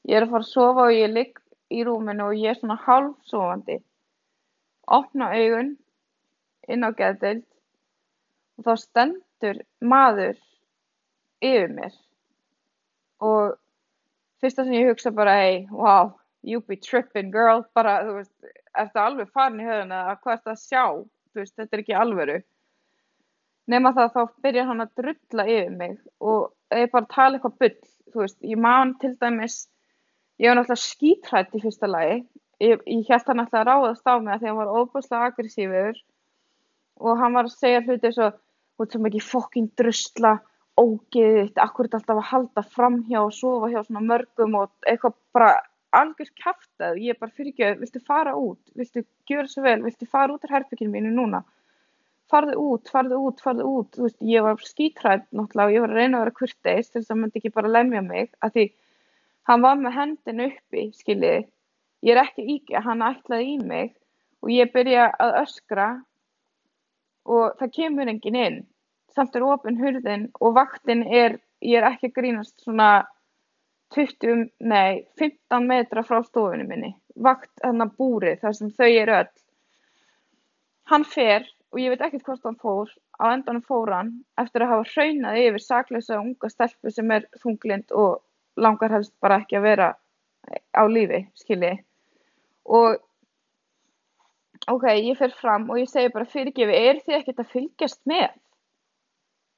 [0.06, 1.40] Ég er að fara að sofa og ég ligg
[1.74, 3.80] í rúminu og ég er svona hálf sofandi.
[4.86, 5.72] Opna augun
[6.70, 7.48] inn á geðdeild
[8.60, 10.38] og þá stendur maður
[11.42, 11.98] yfir mér.
[13.26, 13.58] Og
[14.44, 16.14] fyrsta sem ég hugsa bara, hei, wow,
[16.46, 20.54] you be tripping girl, bara, þú veist, ertu alveg farin í höfuna að hvað ertu
[20.54, 20.84] að sjá,
[21.30, 22.38] þú veist, þetta er ekki alvöru.
[23.70, 27.90] Nefna það þá byrjar hann að drulla yfir mig og ég bara tala eitthvað bull,
[28.14, 29.58] þú veist, ég man til dæmis,
[30.42, 32.22] ég var náttúrulega skítrætt í fyrsta lagi,
[32.64, 36.00] ég, ég held hann að ráðast á mig að því hann var óbúslega aggressífur
[37.00, 38.40] og hann var að segja hluti eins og,
[38.76, 40.38] þú veist, sem ekki fokkin drusla,
[40.80, 44.72] ógeðið, akkur er þetta alltaf að halda fram hjá og sofa hjá svona mörgum og
[44.88, 45.50] eitthvað bara
[45.96, 50.08] algjör kæftað, ég bara fyrir ekki að viltu fara út, viltu gjöra svo vel, viltu
[50.10, 51.42] fara út af herbygginu mínu núna,
[52.30, 55.94] farðu út, farðu út, farðu út, þú veist, ég var skítræð náttúrulega og ég var
[55.96, 58.66] að reyna að vera kurteist þess að hann myndi ekki bara lemja mig, að því
[59.50, 61.42] hann var með hendin uppi, skiljiði,
[62.06, 63.96] ég er ekki íkja, hann ætlaði í mig
[64.44, 65.90] og ég byrja að öskra
[67.30, 68.60] og það kemur engin inn,
[69.16, 73.08] samt er ofin hurðin og vaktin er, ég er ekki grínast svona
[73.96, 79.16] 20, nei, 15 metra frá stofunni minni, vakt hann að búri þar sem þau eru
[79.18, 79.32] öll.
[80.90, 84.12] Hann fer og ég veit ekkert hvort hann fór, á endanum fór hann
[84.42, 88.22] eftir að hafa hraunað yfir saklausa unga stelpu sem er þunglind og
[88.60, 89.90] langar helst bara ekki að vera
[90.74, 91.76] á lífi, skilji.
[92.70, 92.98] Og
[94.70, 98.30] ok, ég fer fram og ég segi bara fyrirgefi, er þið ekkert að fylgjast með?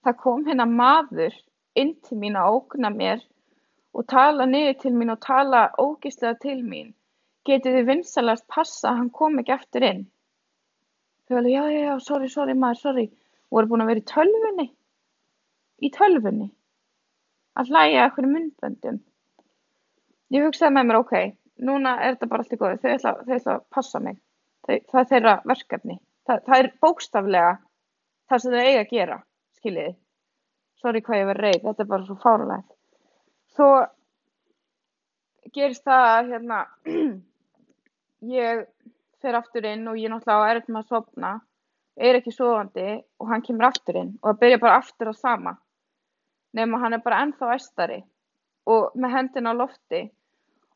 [0.06, 1.36] Það kom hérna maður
[1.78, 3.22] inn til mín að ógna mér
[3.94, 6.92] og tala niður til mín og tala ógeðslega til mín.
[7.48, 10.02] Getið þið vinsamlegast passa að hann kom ekki eftir inn?
[11.28, 13.06] Þau alveg, já, já, já, sorry, sorry maður, sorry.
[13.52, 14.68] Voru búin að vera í tölvunni.
[15.82, 16.50] Í tölvunni.
[17.58, 19.00] Að hlæja eitthvað myndböndum.
[20.32, 21.16] Ég hugsaði með mér, ok,
[21.68, 22.80] núna er þetta bara allt í góði.
[22.84, 24.22] Þau ætla, þau ætla að passa mig.
[24.68, 25.98] Þau, það er þeirra verkefni.
[26.30, 27.56] Það, það er bókstaflega
[28.30, 29.18] það sem þau eiga að gera,
[29.58, 29.96] skiljiði.
[30.82, 32.70] Sorry hvað ég verið reyð, þetta er bara svo fáralegt
[33.56, 33.70] svo
[35.56, 36.60] gerist það að hérna,
[38.42, 38.66] ég
[39.22, 41.34] fer aftur inn og ég náttúrulega á með að sofna,
[41.98, 45.58] er ekki sofandi og hann kemur aftur inn og það byrja bara aftur á sama
[46.54, 48.02] nema hann er bara ennþá æstari
[48.70, 50.02] og með hendina á lofti.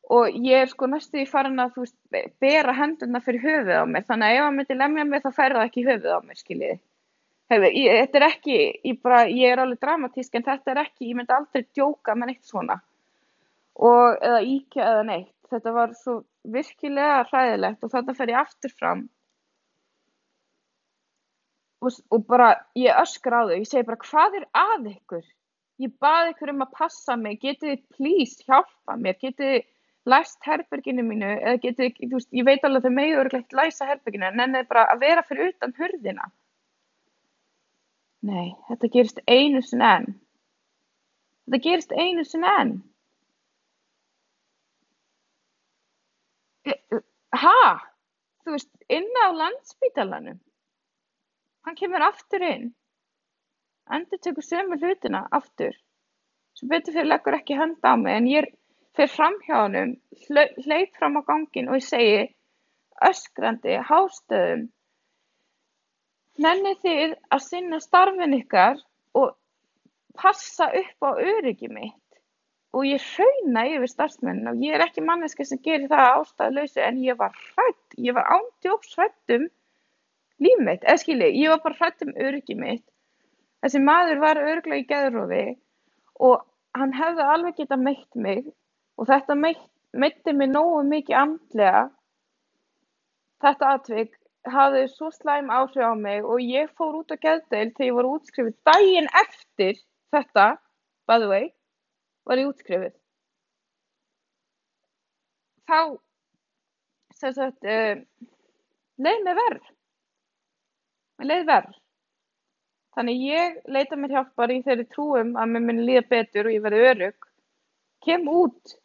[0.06, 1.96] Og ég er sko næstu í farin að þú veist,
[2.38, 5.56] bera henduna fyrir höfuð á mér þannig að ef hann myndi lemja mig þá fær
[5.56, 6.76] það ekki höfuð á mér skiljiði
[7.46, 8.54] Hefur, ég, þetta er ekki,
[8.88, 12.32] ég, bara, ég er alveg dramatísk en þetta er ekki, ég myndi aldrei djóka með
[12.32, 12.80] neitt svona.
[13.86, 16.16] Og eða íkja eða neitt, þetta var svo
[16.56, 19.04] virkilega hræðilegt og þetta fer ég aftur fram.
[21.86, 25.28] Og, og bara ég öskra á þau, ég segi bara hvað er að ykkur,
[25.84, 29.68] ég baði ykkur um að passa mig, getið þið please hjálpa mér, getið þið
[30.10, 31.30] læst herberginu mínu?
[31.36, 35.06] Eða getið þið, ég veit alveg þau megu örglegt læsa herberginu en ennið bara að
[35.06, 36.26] vera fyrir utan hurðina
[38.26, 40.06] Nei, þetta gerist einu sinni enn.
[41.46, 42.72] Þetta gerist einu sinni enn.
[47.42, 47.60] Ha?
[48.42, 50.40] Þú veist, inn á landsbítalanum.
[51.66, 52.68] Hann kemur aftur inn.
[53.94, 55.74] Endur tekur sömu hlutina aftur.
[56.56, 58.50] Svo betur fyrir leggur ekki handa á mig en ég
[58.96, 59.96] fyrir fram hjá hann,
[60.64, 62.22] hleyp fram á gangin og ég segi
[63.06, 64.70] öskrandi, hástöðum
[66.36, 68.80] Nennið þið að sinna starfinu ykkar
[69.16, 69.30] og
[70.20, 72.02] passa upp á öryggi mitt?
[72.76, 76.98] Og ég hrauna yfir starfsmennina og ég er ekki manneska sem gerir það ástæðuleysi en
[77.00, 79.46] ég var hrætt, ég var ándjóks hrætt um
[80.44, 82.84] líf mitt, eða skilji, ég var bara hrætt um öryggi mitt.
[83.64, 85.44] Þessi maður var örglega í geðrófi
[86.28, 86.44] og
[86.76, 88.44] hann hefði alveg getað meitt mig
[89.00, 91.82] og þetta meitti mig nógu mikið andlega,
[93.40, 94.12] þetta atvik
[94.52, 98.08] hafði svo slæm áhrif á mig og ég fór út á geðdeild þegar ég var
[98.10, 99.80] útskrifið daginn eftir
[100.14, 100.46] þetta,
[101.08, 101.48] by the way,
[102.26, 102.94] var ég útskrifið.
[105.66, 105.80] Þá,
[107.18, 107.98] sem sagt, uh,
[109.02, 109.68] leið mér verð.
[111.18, 111.76] Mér leið verð.
[112.96, 116.62] Þannig ég leita mér hjálpar í þeirri trúum að mér muni líða betur og ég
[116.64, 117.30] verði örug,
[118.06, 118.76] kem út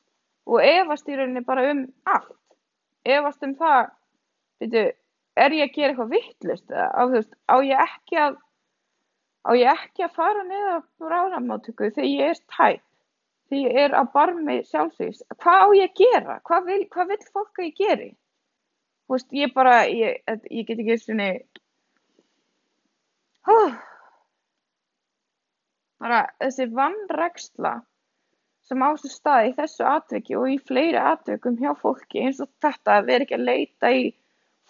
[0.51, 2.39] og efast í rauninni bara um allt.
[3.07, 3.93] Efast um það,
[4.61, 4.83] veitu,
[5.45, 7.03] er ég að gera eitthvað vittlust á,
[7.51, 8.39] á ég ekki að
[9.41, 12.87] á ég ekki að fara niður á bráðamáttöku þegar ég er tæp?
[13.51, 17.21] Þegar ég er á barmi sjálfsvíks hvað á ég að gera, hvað vil, hvað vil
[17.33, 18.09] fólk að ég geri?
[19.11, 21.31] Veist, ég bara ég, ég get ekki svona
[23.51, 23.73] oh.
[25.99, 27.73] bara þessi vannræksla
[28.69, 32.99] sem ástu staði í þessu atveki og í fleiri atvekum hjá fólki eins og þetta
[32.99, 34.05] að vera ekki að leita í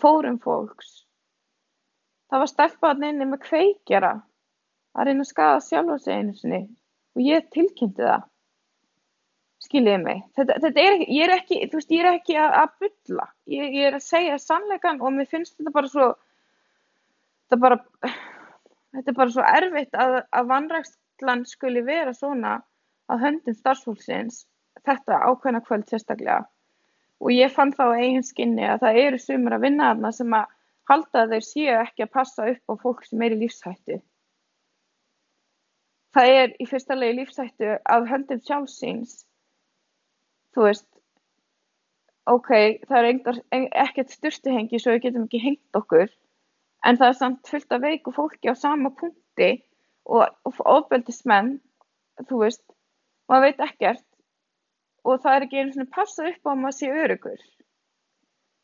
[0.01, 0.91] fórum fólks.
[2.31, 4.11] Það var stelpa inni með kveikjara
[4.95, 6.61] að reyna að skaða sjálfa sig einu sinni
[7.15, 8.27] og ég tilkynnti það.
[9.61, 12.71] skiljiði mig, þetta, þetta er ég er ekki, þú veist, ég er ekki að, að
[12.81, 16.07] bulla, ég, ég er að segja sannleikan og mér finnst þetta bara svo,
[17.45, 17.77] þetta bara,
[18.97, 22.55] þetta er bara svo erfitt að, að vanrækslan skuli vera svona
[23.11, 24.41] á höndum starfsfólksins,
[24.81, 26.41] þetta ákveðna kvöld sérstaklega
[27.21, 30.55] og ég fann þá eigin skinni að það eru sumur að vinna þarna sem að
[30.89, 33.99] halda að þeir séu ekki að passa upp á fólk sem er í lífshættu.
[36.11, 39.21] Það er í fyrsta legi lífshættu af höndum sjálfsins.
[40.51, 40.87] Þú veist,
[42.27, 42.49] ok,
[42.89, 43.39] það er engar,
[43.85, 46.09] ekkert styrstuhengi svo við getum ekki hengt okkur,
[46.83, 49.53] en það er samt fullt af veiku fólki á sama punkti
[50.09, 51.59] og ofbeldismenn,
[52.27, 52.65] þú veist,
[53.29, 54.10] maður veit ekkert
[55.05, 57.41] og það er ekki einu svona passa upp á að maður sé örugur.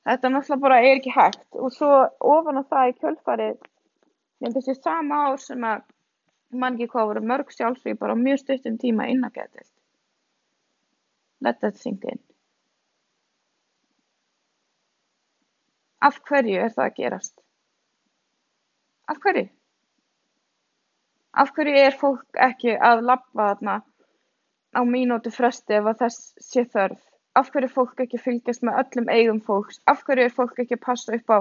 [0.07, 1.47] Þetta náttúrulega bara er ekki hægt.
[1.59, 1.91] Og svo
[2.33, 3.57] ofan á það í kjölfarið
[4.45, 5.83] en þessi sama ár sem að
[6.61, 9.65] mann ekki hvað voru mörg sjálfsvíð bara mjög stuttum tíma inn að geta
[11.45, 12.21] let that sink in
[16.07, 17.35] af hverju er það að gerast?
[19.07, 19.47] Af hverju?
[21.33, 23.77] Af hverju er fólk ekki að labba þarna
[24.77, 27.01] á mínútu fresti ef þess sé þörf
[27.37, 30.59] af hverju er fólk ekki að fylgjast með öllum eigum fólks, af hverju er fólk
[30.63, 31.39] ekki að passa upp á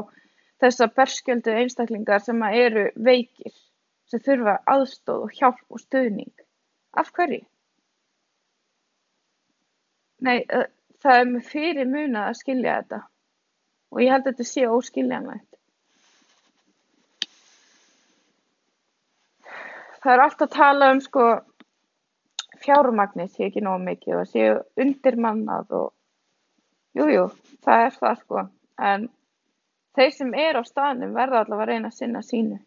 [0.62, 3.54] þessa berskjöldu einstaklingar sem eru veikir,
[4.10, 6.32] sem þurfa aðstóð og hjálp og stuðning.
[6.96, 7.42] Af hverju?
[10.26, 10.44] Nei,
[11.04, 13.02] það er með fyrir muna að skilja þetta
[13.92, 15.50] og ég held að þetta sé óskiljanlegt.
[20.04, 21.26] Það er alltaf að tala um sko
[22.66, 25.86] fjármagnið sé ekki nógu mikið og séu undirmannað og
[26.98, 27.24] jújú, jú,
[27.64, 28.44] það er það sko.
[28.90, 29.08] En
[29.96, 32.60] þeir sem er á staðnum verða allavega að reyna að sinna sínu.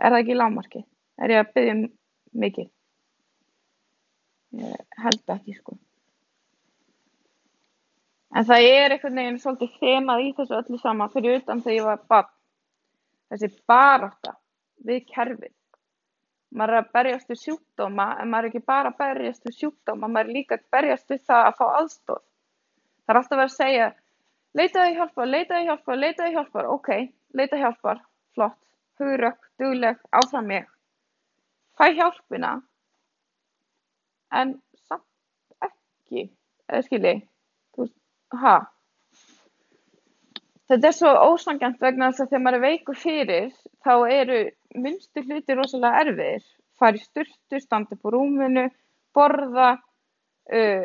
[0.00, 0.82] Er það ekki lámarki?
[1.20, 1.84] Er ég að byggja um
[2.44, 2.72] mikið?
[4.60, 5.78] Ég held ekki sko.
[8.30, 11.88] En það er einhvern veginn svolítið þemað í þessu öllu sama fyrir utan þegar ég
[11.88, 12.36] var bann
[13.30, 14.36] þessi barátta
[14.86, 15.52] við kerfið
[16.50, 20.08] maður er að berjast við sjúkdóma en maður er ekki bara að berjast við sjúkdóma,
[20.08, 22.22] maður er líka að berjast við það að fá aðstóð.
[23.04, 23.86] Það er alltaf að vera að segja,
[24.60, 26.90] leitaði hjálpar, leitaði hjálpar, leitaði hjálpar, ok,
[27.38, 28.02] leitaði hjálpar,
[28.34, 28.58] flott,
[29.00, 30.66] hugurökk, dugleg, áfram mig.
[31.78, 32.52] Fæ hjálpina,
[34.40, 34.54] en
[34.88, 36.28] samt ekki,
[36.68, 37.16] eða skilji,
[38.42, 38.58] ha.
[40.70, 43.48] Þetta er svo ósangjant vegna þess að þegar maður er veikur fyrir
[43.84, 44.40] þá eru
[44.76, 46.44] minnstu hluti rosalega erfiðir.
[46.80, 48.66] Fara í sturtu, standa upp á rúminu,
[49.16, 49.70] borða,
[50.52, 50.84] uh,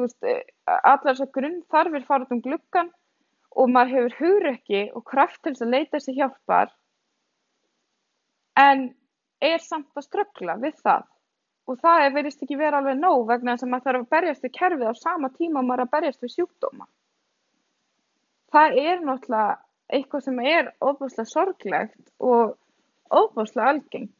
[0.00, 0.30] veist,
[0.66, 2.90] allar þessar grunnþarfir fara út um gluggan
[3.58, 6.74] og maður hefur hugrekki og kraft til þess að leita sér hjálpar
[8.58, 8.88] en
[9.44, 11.06] er samt að ströggla við það.
[11.68, 14.54] Og það verðist ekki vera alveg nóg vegna þess að maður þarf að berjast við
[14.56, 16.86] kerfið á sama tíma og maður er að berjast við sjúkdóma.
[18.48, 19.56] Það er náttúrulega
[19.88, 22.56] eitthvað sem er óbúslega sorglegt og
[23.10, 24.14] óbúslega algengt.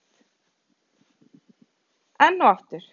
[2.18, 2.86] Enn og aftur,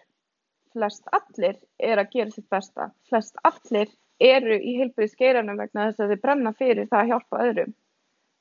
[0.76, 3.90] flest allir er að gera sitt besta, flest allir
[4.22, 7.74] eru í heilbriðsgeiranum vegna þess að þeir brenna fyrir það að hjálpa öðrum.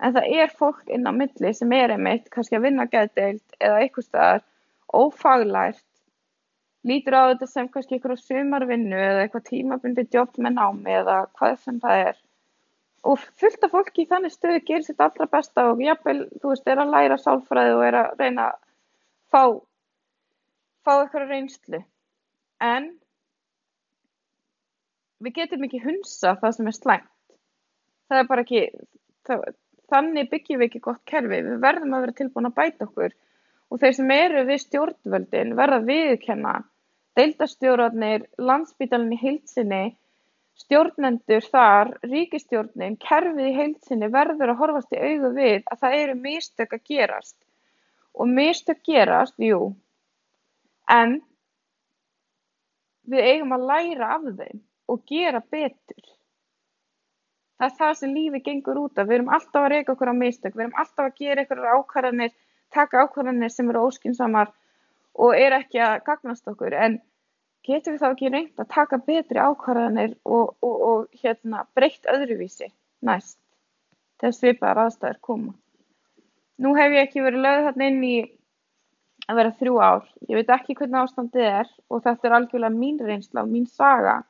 [0.02, 3.80] En það er fólk inn á milli sem er einmitt kannski að vinna gæðdeild eða
[3.80, 4.44] eitthvað staðar
[4.94, 5.86] ófaglært,
[6.84, 11.56] lítur á þetta sem kannski eitthvað sumarvinnu eða eitthvað tímabundi jobb með námi eða hvað
[11.62, 12.20] sem það er
[13.04, 16.68] og fullt af fólki í þannig stöðu gerir sitt allra besta og jafnvel, þú veist,
[16.68, 18.60] er að læra sálfræði og er að reyna að
[19.32, 19.42] fá,
[20.86, 21.82] fá eitthvað reynslu.
[22.64, 22.88] En
[25.24, 27.10] við getum ekki hunsa það sem er slæmt.
[28.08, 28.62] Það er bara ekki,
[29.28, 29.44] það,
[29.92, 31.42] þannig byggjum við ekki gott kerfi.
[31.48, 33.16] Við verðum að vera tilbúin að bæta okkur
[33.72, 36.54] og þeir sem eru við stjórnvöldin verða viðkenna,
[37.18, 39.84] deildastjórnarnir, landsbítalinn í heilsinni,
[40.54, 45.96] Stjórnendur þar, ríkisstjórnin, kerfið í heild sinni verður að horfast í augu við að það
[46.00, 47.38] eru mistök að gerast.
[48.14, 49.72] Og mistök gerast, jú,
[50.90, 51.16] en
[53.10, 54.60] við eigum að læra af þeim
[54.94, 56.04] og gera betur.
[57.58, 59.08] Það er það sem lífi gengur út af.
[59.08, 62.32] Við erum alltaf að reyka okkur á mistök, við erum alltaf að gera einhverjar ákvarðanir,
[62.74, 64.54] taka ákvarðanir sem eru óskinsamar
[65.14, 66.74] og er ekki að gagnast okkur.
[66.74, 66.98] En
[67.64, 72.70] getum við þá ekki reynt að taka betri ákvarðanir og, og, og hérna, breytt öðruvísi
[73.04, 73.38] næst
[74.20, 75.54] þegar svipaðar aðstæður koma.
[76.62, 78.16] Nú hef ég ekki verið lögð þarna inn í
[79.24, 80.04] að vera þrjú ár.
[80.28, 84.20] Ég veit ekki hvernig ástandið er og þetta er algjörlega mín reynsla og mín saga,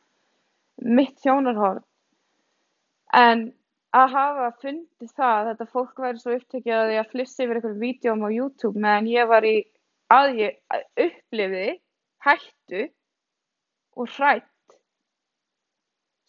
[0.80, 1.82] mitt sjónarhorn.
[3.14, 3.46] En
[3.94, 7.60] að hafa fundið það að þetta fólk væri svo upptekið að því að flissi yfir
[7.60, 9.54] einhverjum vídjóm á YouTube meðan ég var í
[10.14, 11.68] að ég upplifiði
[12.24, 12.88] hættu
[13.96, 14.50] og hrædd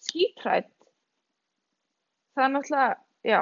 [0.05, 0.71] skítrætt.
[2.35, 2.95] Það er náttúrulega,
[3.25, 3.39] já,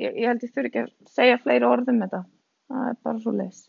[0.00, 2.22] ég, ég held ég þurfi ekki að segja fleiri orð um þetta.
[2.68, 3.64] Það er bara svo leis.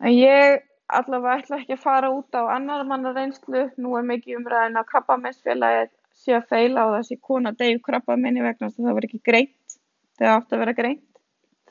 [0.00, 3.66] En ég allavega ætla ekki að fara út á annar manna reynslu.
[3.82, 8.70] Nú er mikið umræðin að krabbameinsfélagið sé að feila og þessi kona degju krabbameini vegna
[8.74, 9.78] það var ekki greint.
[10.18, 11.06] Það átti að vera greint.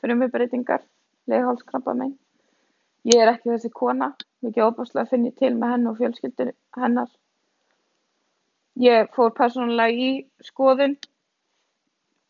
[0.00, 0.84] Frumvibreytingar,
[1.28, 2.14] leghálskrabbamein.
[3.10, 4.14] Ég er ekki þessi kona.
[4.44, 7.10] Mikið óbúslega finn ég til með henn og fjölskyldur hennar.
[8.80, 10.10] Ég fór persónulega í
[10.46, 10.96] skoðun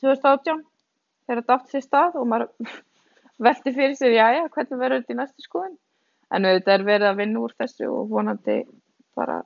[0.03, 0.65] 2018
[1.31, 2.75] þegar þetta átti sér stað og maður
[3.47, 5.79] velti fyrir sér, já já, hvernig verður þetta í næstu skoðun?
[6.31, 8.57] En auðvitað er verið að vinna úr þessu og vonandi
[9.19, 9.41] bara,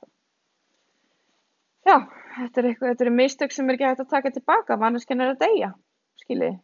[1.85, 1.97] já,
[2.37, 5.33] þetta er eitthvað, þetta eru mistök sem er ekki hægt að taka tilbaka, manneskinn er
[5.33, 5.71] að deyja,
[6.21, 6.57] skiljið.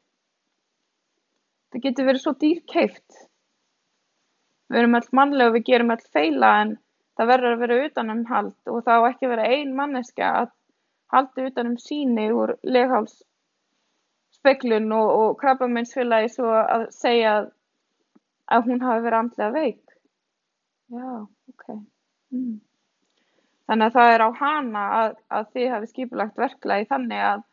[1.71, 3.21] Það getur verið svo dýrkeift.
[4.71, 6.77] Við erum all mannlega og við gerum all feila en
[7.19, 10.53] það verður að vera utanumhald og þá ekki vera ein manneska að
[11.11, 13.17] halda utanum síni úr legháls
[14.41, 17.51] speklun og, og krabbameinsfélagi svo að segja að,
[18.55, 19.95] að hún hafi verið andlega veik.
[20.91, 21.11] Já,
[21.51, 21.67] ok.
[22.31, 22.59] Mm.
[23.69, 27.47] Þannig að það er á hana að, að þið hafi skipulagt verklagi þannig að,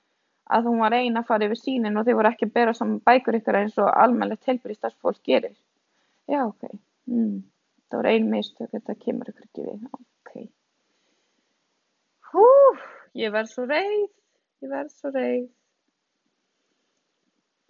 [0.56, 3.02] að hún var eina að fara yfir sínin og þið voru ekki að bera saman
[3.06, 5.56] bækur ykkur eins og almennilegt helbriðstarfsfólk gerir.
[6.30, 6.70] Já, ok.
[7.08, 7.42] Mm.
[7.88, 9.84] Það voru ein mistök, þetta kemur ykkur ekki við.
[9.96, 10.32] Ok.
[12.32, 12.46] Hú,
[13.16, 14.08] ég verð svo reið,
[14.64, 15.46] ég verð svo reið.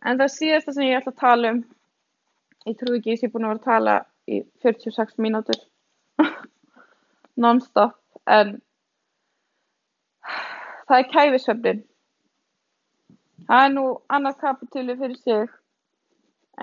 [0.07, 1.61] En það síðasta sem ég ætla að tala um,
[2.68, 3.95] ég trú ekki ég sé búin að vera að tala
[4.28, 5.61] í 46 mínútur
[7.43, 7.97] non-stop
[8.39, 8.59] en
[10.89, 11.80] það er kæfisvefnin
[13.49, 13.86] það er nú
[14.16, 15.57] annað kapitúli fyrir sig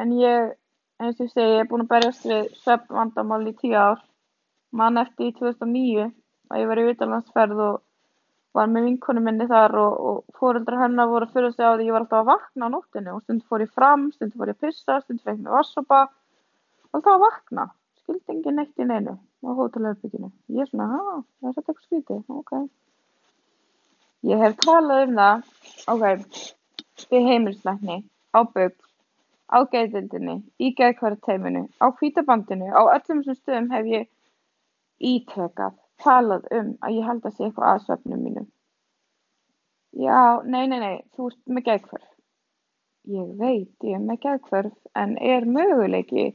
[0.01, 0.53] en ég
[1.01, 4.03] eins og ég segi ég er búin að berjast við svefnvandamál í tíu ár
[4.75, 6.05] mann eftir í 2009
[6.51, 7.81] að ég var í utanlandsferð og
[8.55, 11.89] var með vinkonu minni þar og, og fóreldrar hennar voru að fyrir sig á því
[11.89, 14.57] ég var alltaf að vakna á nóttinu og stundum fór ég fram, stundum fór ég
[14.57, 15.99] að pissa, stundum fekk mér vassopa
[16.95, 17.67] og þá vakna,
[17.99, 20.31] skildi enginn neitt í neinu á hótelherbygginu.
[20.55, 22.53] Ég er svona, hæ, það er þetta eitthvað skvítið, ok.
[24.31, 25.49] Ég hef talað um það,
[25.91, 26.39] ok,
[27.11, 27.97] við heimilslækni,
[28.31, 28.77] á bygg,
[29.51, 34.07] á geðdildinni, í geðkvarteiminu, á hvítabandinu, á öllum þessum stöðum hef ég
[34.99, 38.47] ítrekað, talað um að ég held að sé eitthvað aðsvefnum mínum.
[39.95, 42.07] Já, nei, nei, nei, þú ert með geðkvarf.
[43.15, 46.25] Ég veit, ég er með geðkvarf, en er möguleiki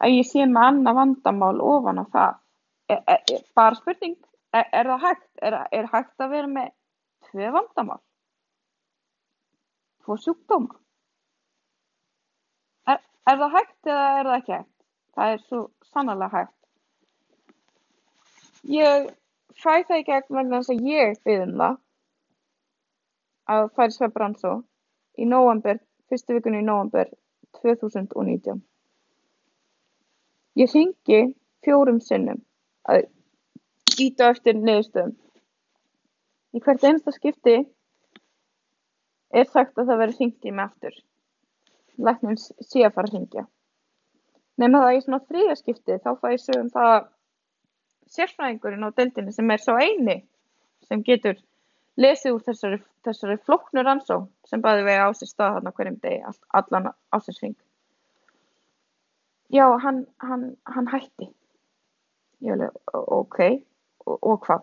[0.00, 2.36] að ég sé með annað vandamál ofan á það.
[2.90, 4.18] Er, er, er, bara spurning,
[4.52, 5.26] er það hægt?
[5.40, 6.70] Er hægt að vera með
[7.30, 8.00] tvö vandamál?
[10.04, 10.76] Tvo sjúkdóma?
[13.28, 14.74] Er það hægt eða er það ekki hægt?
[15.16, 15.60] Það er svo
[15.90, 16.56] sannlega hægt.
[18.70, 19.10] Ég
[19.60, 21.78] fæ það í gegn vegna þess að ég byggðum það
[23.50, 24.52] að færi svefbransó
[25.20, 27.10] í nóvambur, fyrstu vikunni í nóvambur
[27.60, 28.62] 2019.
[30.60, 31.20] Ég hringi
[31.64, 32.40] fjórum sinnum
[32.88, 33.06] að
[34.00, 35.14] ýta eftir niðurstöðum.
[36.56, 37.56] Í hvert einasta skipti
[39.30, 40.96] er sagt að það verði hringt í mig aftur.
[42.06, 43.46] Læknum sé að fara að hringja.
[44.60, 46.98] Nefnum það í svona þriðja skipti þá fæ ég sögum það
[48.10, 50.18] sérfræðingurinn á deildinni sem er svo eini
[50.88, 51.38] sem getur
[52.00, 56.00] lesið úr þessari, þessari flóknur ansó sem bæði vegi á sér stað hann á hverjum
[56.02, 56.22] degi
[56.60, 57.58] allan ásinsfing
[59.50, 61.30] já, hann, hann, hann hætti.
[62.40, 63.38] Ég alveg, ok,
[64.06, 64.62] og, og hvað?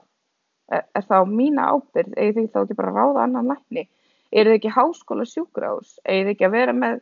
[0.72, 2.16] Er, er það á mína ábyrgð?
[2.18, 3.84] Egið þið þá ekki bara ráða annan lækni?
[4.32, 5.98] Er þið ekki háskóla sjúkrahús?
[6.04, 7.02] Egið þið ekki að vera með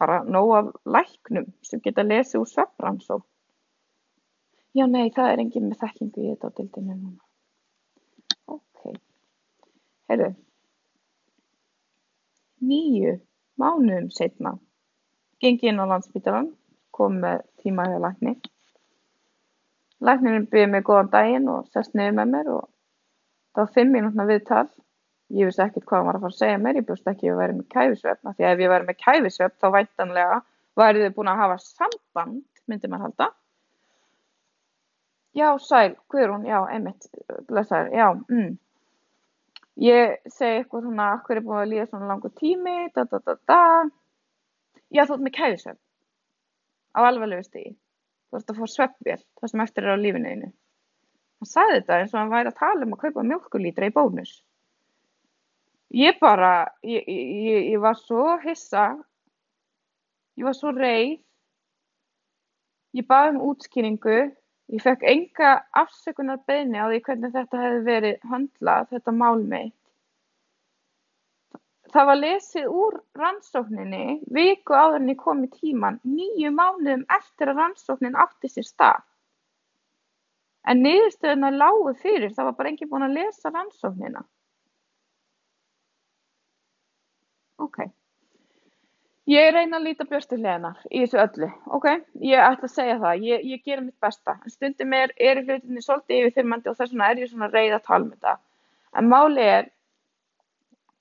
[0.00, 3.20] bara nóg af læknum sem geta lesið úr svefbransó?
[4.76, 7.22] Já, nei, það er enginn með þekkingu í þetta á dildinu núna.
[8.54, 8.96] Ok,
[10.10, 10.32] heyrðu,
[12.70, 13.14] nýju
[13.60, 14.56] mánuðum setna
[15.40, 16.50] Gengi inn á Landspítalann,
[16.92, 18.34] kom með tíma hjá lækni.
[20.04, 22.66] Læknirinn byrði mig góðan daginn og sest niður með mér og
[23.54, 24.66] það var fimm mínútna viðtal.
[25.30, 27.30] Ég vissi ekkert hvað hann var að fara að segja mér, ég bjóst ekki að
[27.30, 30.38] ég væri með kæfisvefn, því að ef ég væri með kæfisvefn þá væntanlega
[30.80, 33.28] værið þið búin að hafa samband, myndi maður halda.
[35.38, 37.06] Já, sæl, Guðrún, já, einmitt,
[37.46, 38.56] blessaður, já, mm.
[39.80, 43.36] Ég segi eitthvað svona, hvað er búin að líða svona langu tími, da da da
[43.48, 43.60] da.
[44.90, 45.80] Já, þú ert með kæfisvefn
[46.96, 47.72] á alvarlegu stigi.
[48.30, 50.50] Þú ert að fá svefnvél það sem eftir er á lífinu einu.
[51.40, 54.32] Hann sagði þetta eins og hann væri að tala um að kaupa mjölkulítra í bónus.
[55.90, 58.92] Ég bara, ég, ég, ég var svo hissa,
[60.38, 61.16] ég var svo reið,
[62.94, 64.20] ég baði um útskýringu,
[64.70, 69.74] Ég fekk enga afsökunar beðni á því hvernig þetta hefði verið höndlað, þetta mál mitt.
[71.90, 74.04] Það var lesið úr rannsókninni
[74.36, 79.02] viku áður en ég kom í tíman, nýju mánuðum eftir að rannsóknin átti sér stað.
[80.70, 84.22] En niðurstöðuna lágu fyrir, það var bara enginn búinn að lesa rannsóknina.
[87.60, 87.82] Ok.
[89.30, 91.84] Ég reyna að líta björstu hliðinar í þessu öllu, ok?
[92.24, 94.38] Ég ætla að segja það, ég, ég gera mitt besta.
[94.42, 97.84] En stundum er, er hlutinni svolítið yfirþyrmandi og þess vegna er ég svona reyð að
[97.86, 98.32] tala um þetta.
[98.96, 99.68] En máli er,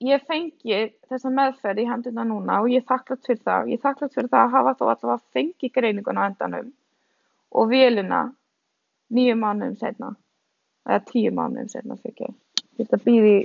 [0.05, 3.71] ég fengi þessa meðferð í henduna núna og ég er þakklátt fyrir það.
[3.71, 6.71] Ég er þakklátt fyrir það að hafa þó allavega fengið greininguna á endanum
[7.49, 8.23] og vélina
[9.09, 10.13] nýju mánuðum setna,
[10.85, 12.39] eða tíu mánuðum setna fyrir ég.
[12.77, 13.37] Ég ætla að býði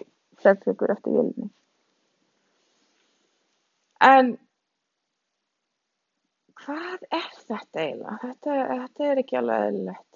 [0.45, 1.49] þessleikur eftir vélinni.
[4.05, 4.35] En
[6.61, 8.19] hvað er þetta eiginlega?
[8.25, 10.11] Þetta, þetta er ekki alveg eðlilegt.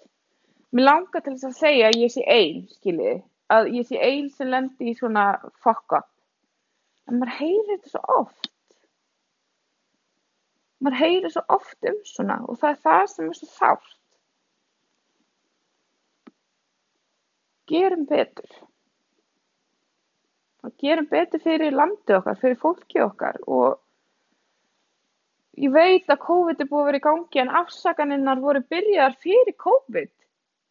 [0.76, 3.20] Mér langar til þess að segja að ég sé einn, skiljið,
[3.56, 5.24] að ég sé einn sem lendir í svona
[5.64, 6.10] fuck up.
[7.08, 8.50] En maður heyrir þetta svo oft.
[10.84, 13.94] Maður heyrir svo oft um svona og það er það sem er svo þátt.
[17.68, 18.52] Gerum betur.
[20.78, 23.78] Gerum betur fyrir landið okkar, fyrir fólkið okkar og
[25.58, 29.56] ég veit að COVID er búið að vera í gangi en afsakaninnar voru byrjaðar fyrir
[29.64, 30.12] COVID.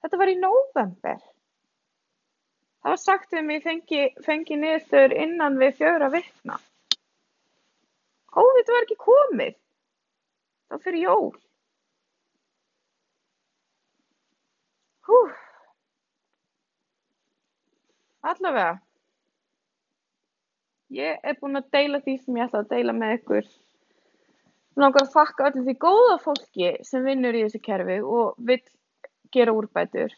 [0.04, 1.22] Þetta var í nóvember.
[2.84, 6.60] Það var sagt við mig fengi, fengi niður innan við fjögra vikna.
[8.38, 9.56] COVID var ekki komið.
[10.68, 11.32] Það var fyrir jól.
[15.08, 15.22] Hú.
[18.28, 18.87] Allavega.
[20.94, 23.48] Ég er búin að deila því sem ég ætla að deila með ykkur
[24.78, 28.60] Mig langar að þakka öllu því góða fólki sem vinnur í þessu kerfi og vill
[29.34, 30.12] gera úrbætur.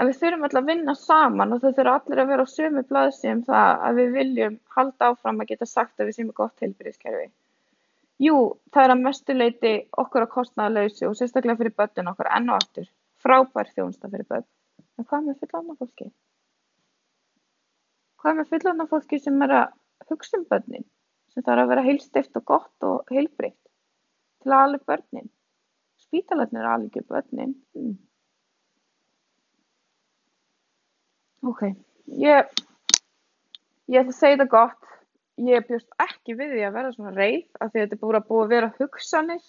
[0.00, 2.82] En við þurfum alltaf að vinna saman og þau þurfum allir að vera á sömu
[2.88, 7.28] blaðsíðum það að við viljum halda áfram að geta sagt að við séum gott heilbyrðiskerfi.
[8.24, 8.40] Jú,
[8.72, 9.74] það er að mestuleiti
[10.04, 12.88] okkur á kostnaðalauðsi og sérstaklega fyrir börnun okkar enn og aftur.
[13.20, 14.48] Frábær þjónsta fyrir börn.
[14.96, 16.08] En hvað með fullanna fólki?
[18.24, 20.86] Hvað með fullanna fólki sem er að hugsa um börnin?
[21.34, 23.58] sem þarf að vera heilstift og gott og heilbrigt
[24.44, 25.30] til að alveg börnin.
[26.04, 27.56] Spítalarnir er alveg börnin.
[27.74, 27.96] Hmm.
[31.44, 31.66] Ok,
[32.06, 32.54] ég,
[33.90, 34.80] ég ætla að segja þetta gott.
[35.42, 38.18] Ég bjóst ekki við því að vera svona reið af því að þetta er búin
[38.20, 39.48] að búið að vera hugsanir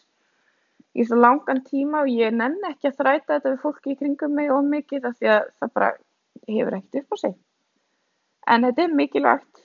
[0.95, 4.33] í svo langan tíma og ég nenn ekki að þræta þetta við fólki í kringum
[4.33, 5.91] mig og mikið af því að það bara
[6.49, 7.35] hefur ekkert upp á sig.
[8.45, 9.63] En þetta er mikilvægt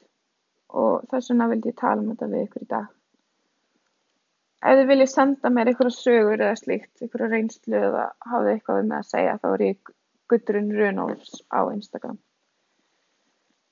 [0.80, 2.88] og þess vegna vildi ég tala um þetta við ykkur í dag.
[4.60, 8.90] Ef þið viljið senda mér einhverja sögur eða slíkt, einhverja reynslu eða hafið eitthvað um
[8.92, 9.92] það að segja, þá er ég
[10.30, 12.18] Gudrun Runolfs á Instagram.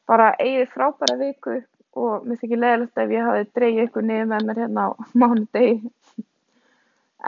[0.09, 1.59] Bara eigið frábæra viku
[1.98, 4.90] og mér þykir leðilegt ef ég hafi dreyið ykkur niður með mér hérna á
[5.20, 5.92] mánudegi.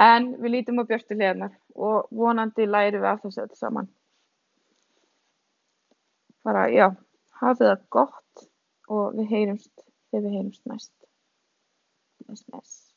[0.00, 3.88] En við lítum á björstu hliðnar og vonandi læri við af þessu öll saman.
[6.46, 6.86] Bara, já,
[7.40, 8.44] hafið það gott
[8.90, 9.76] og við heyrumst
[10.10, 10.64] þegar við heyrumst
[12.54, 12.89] næst.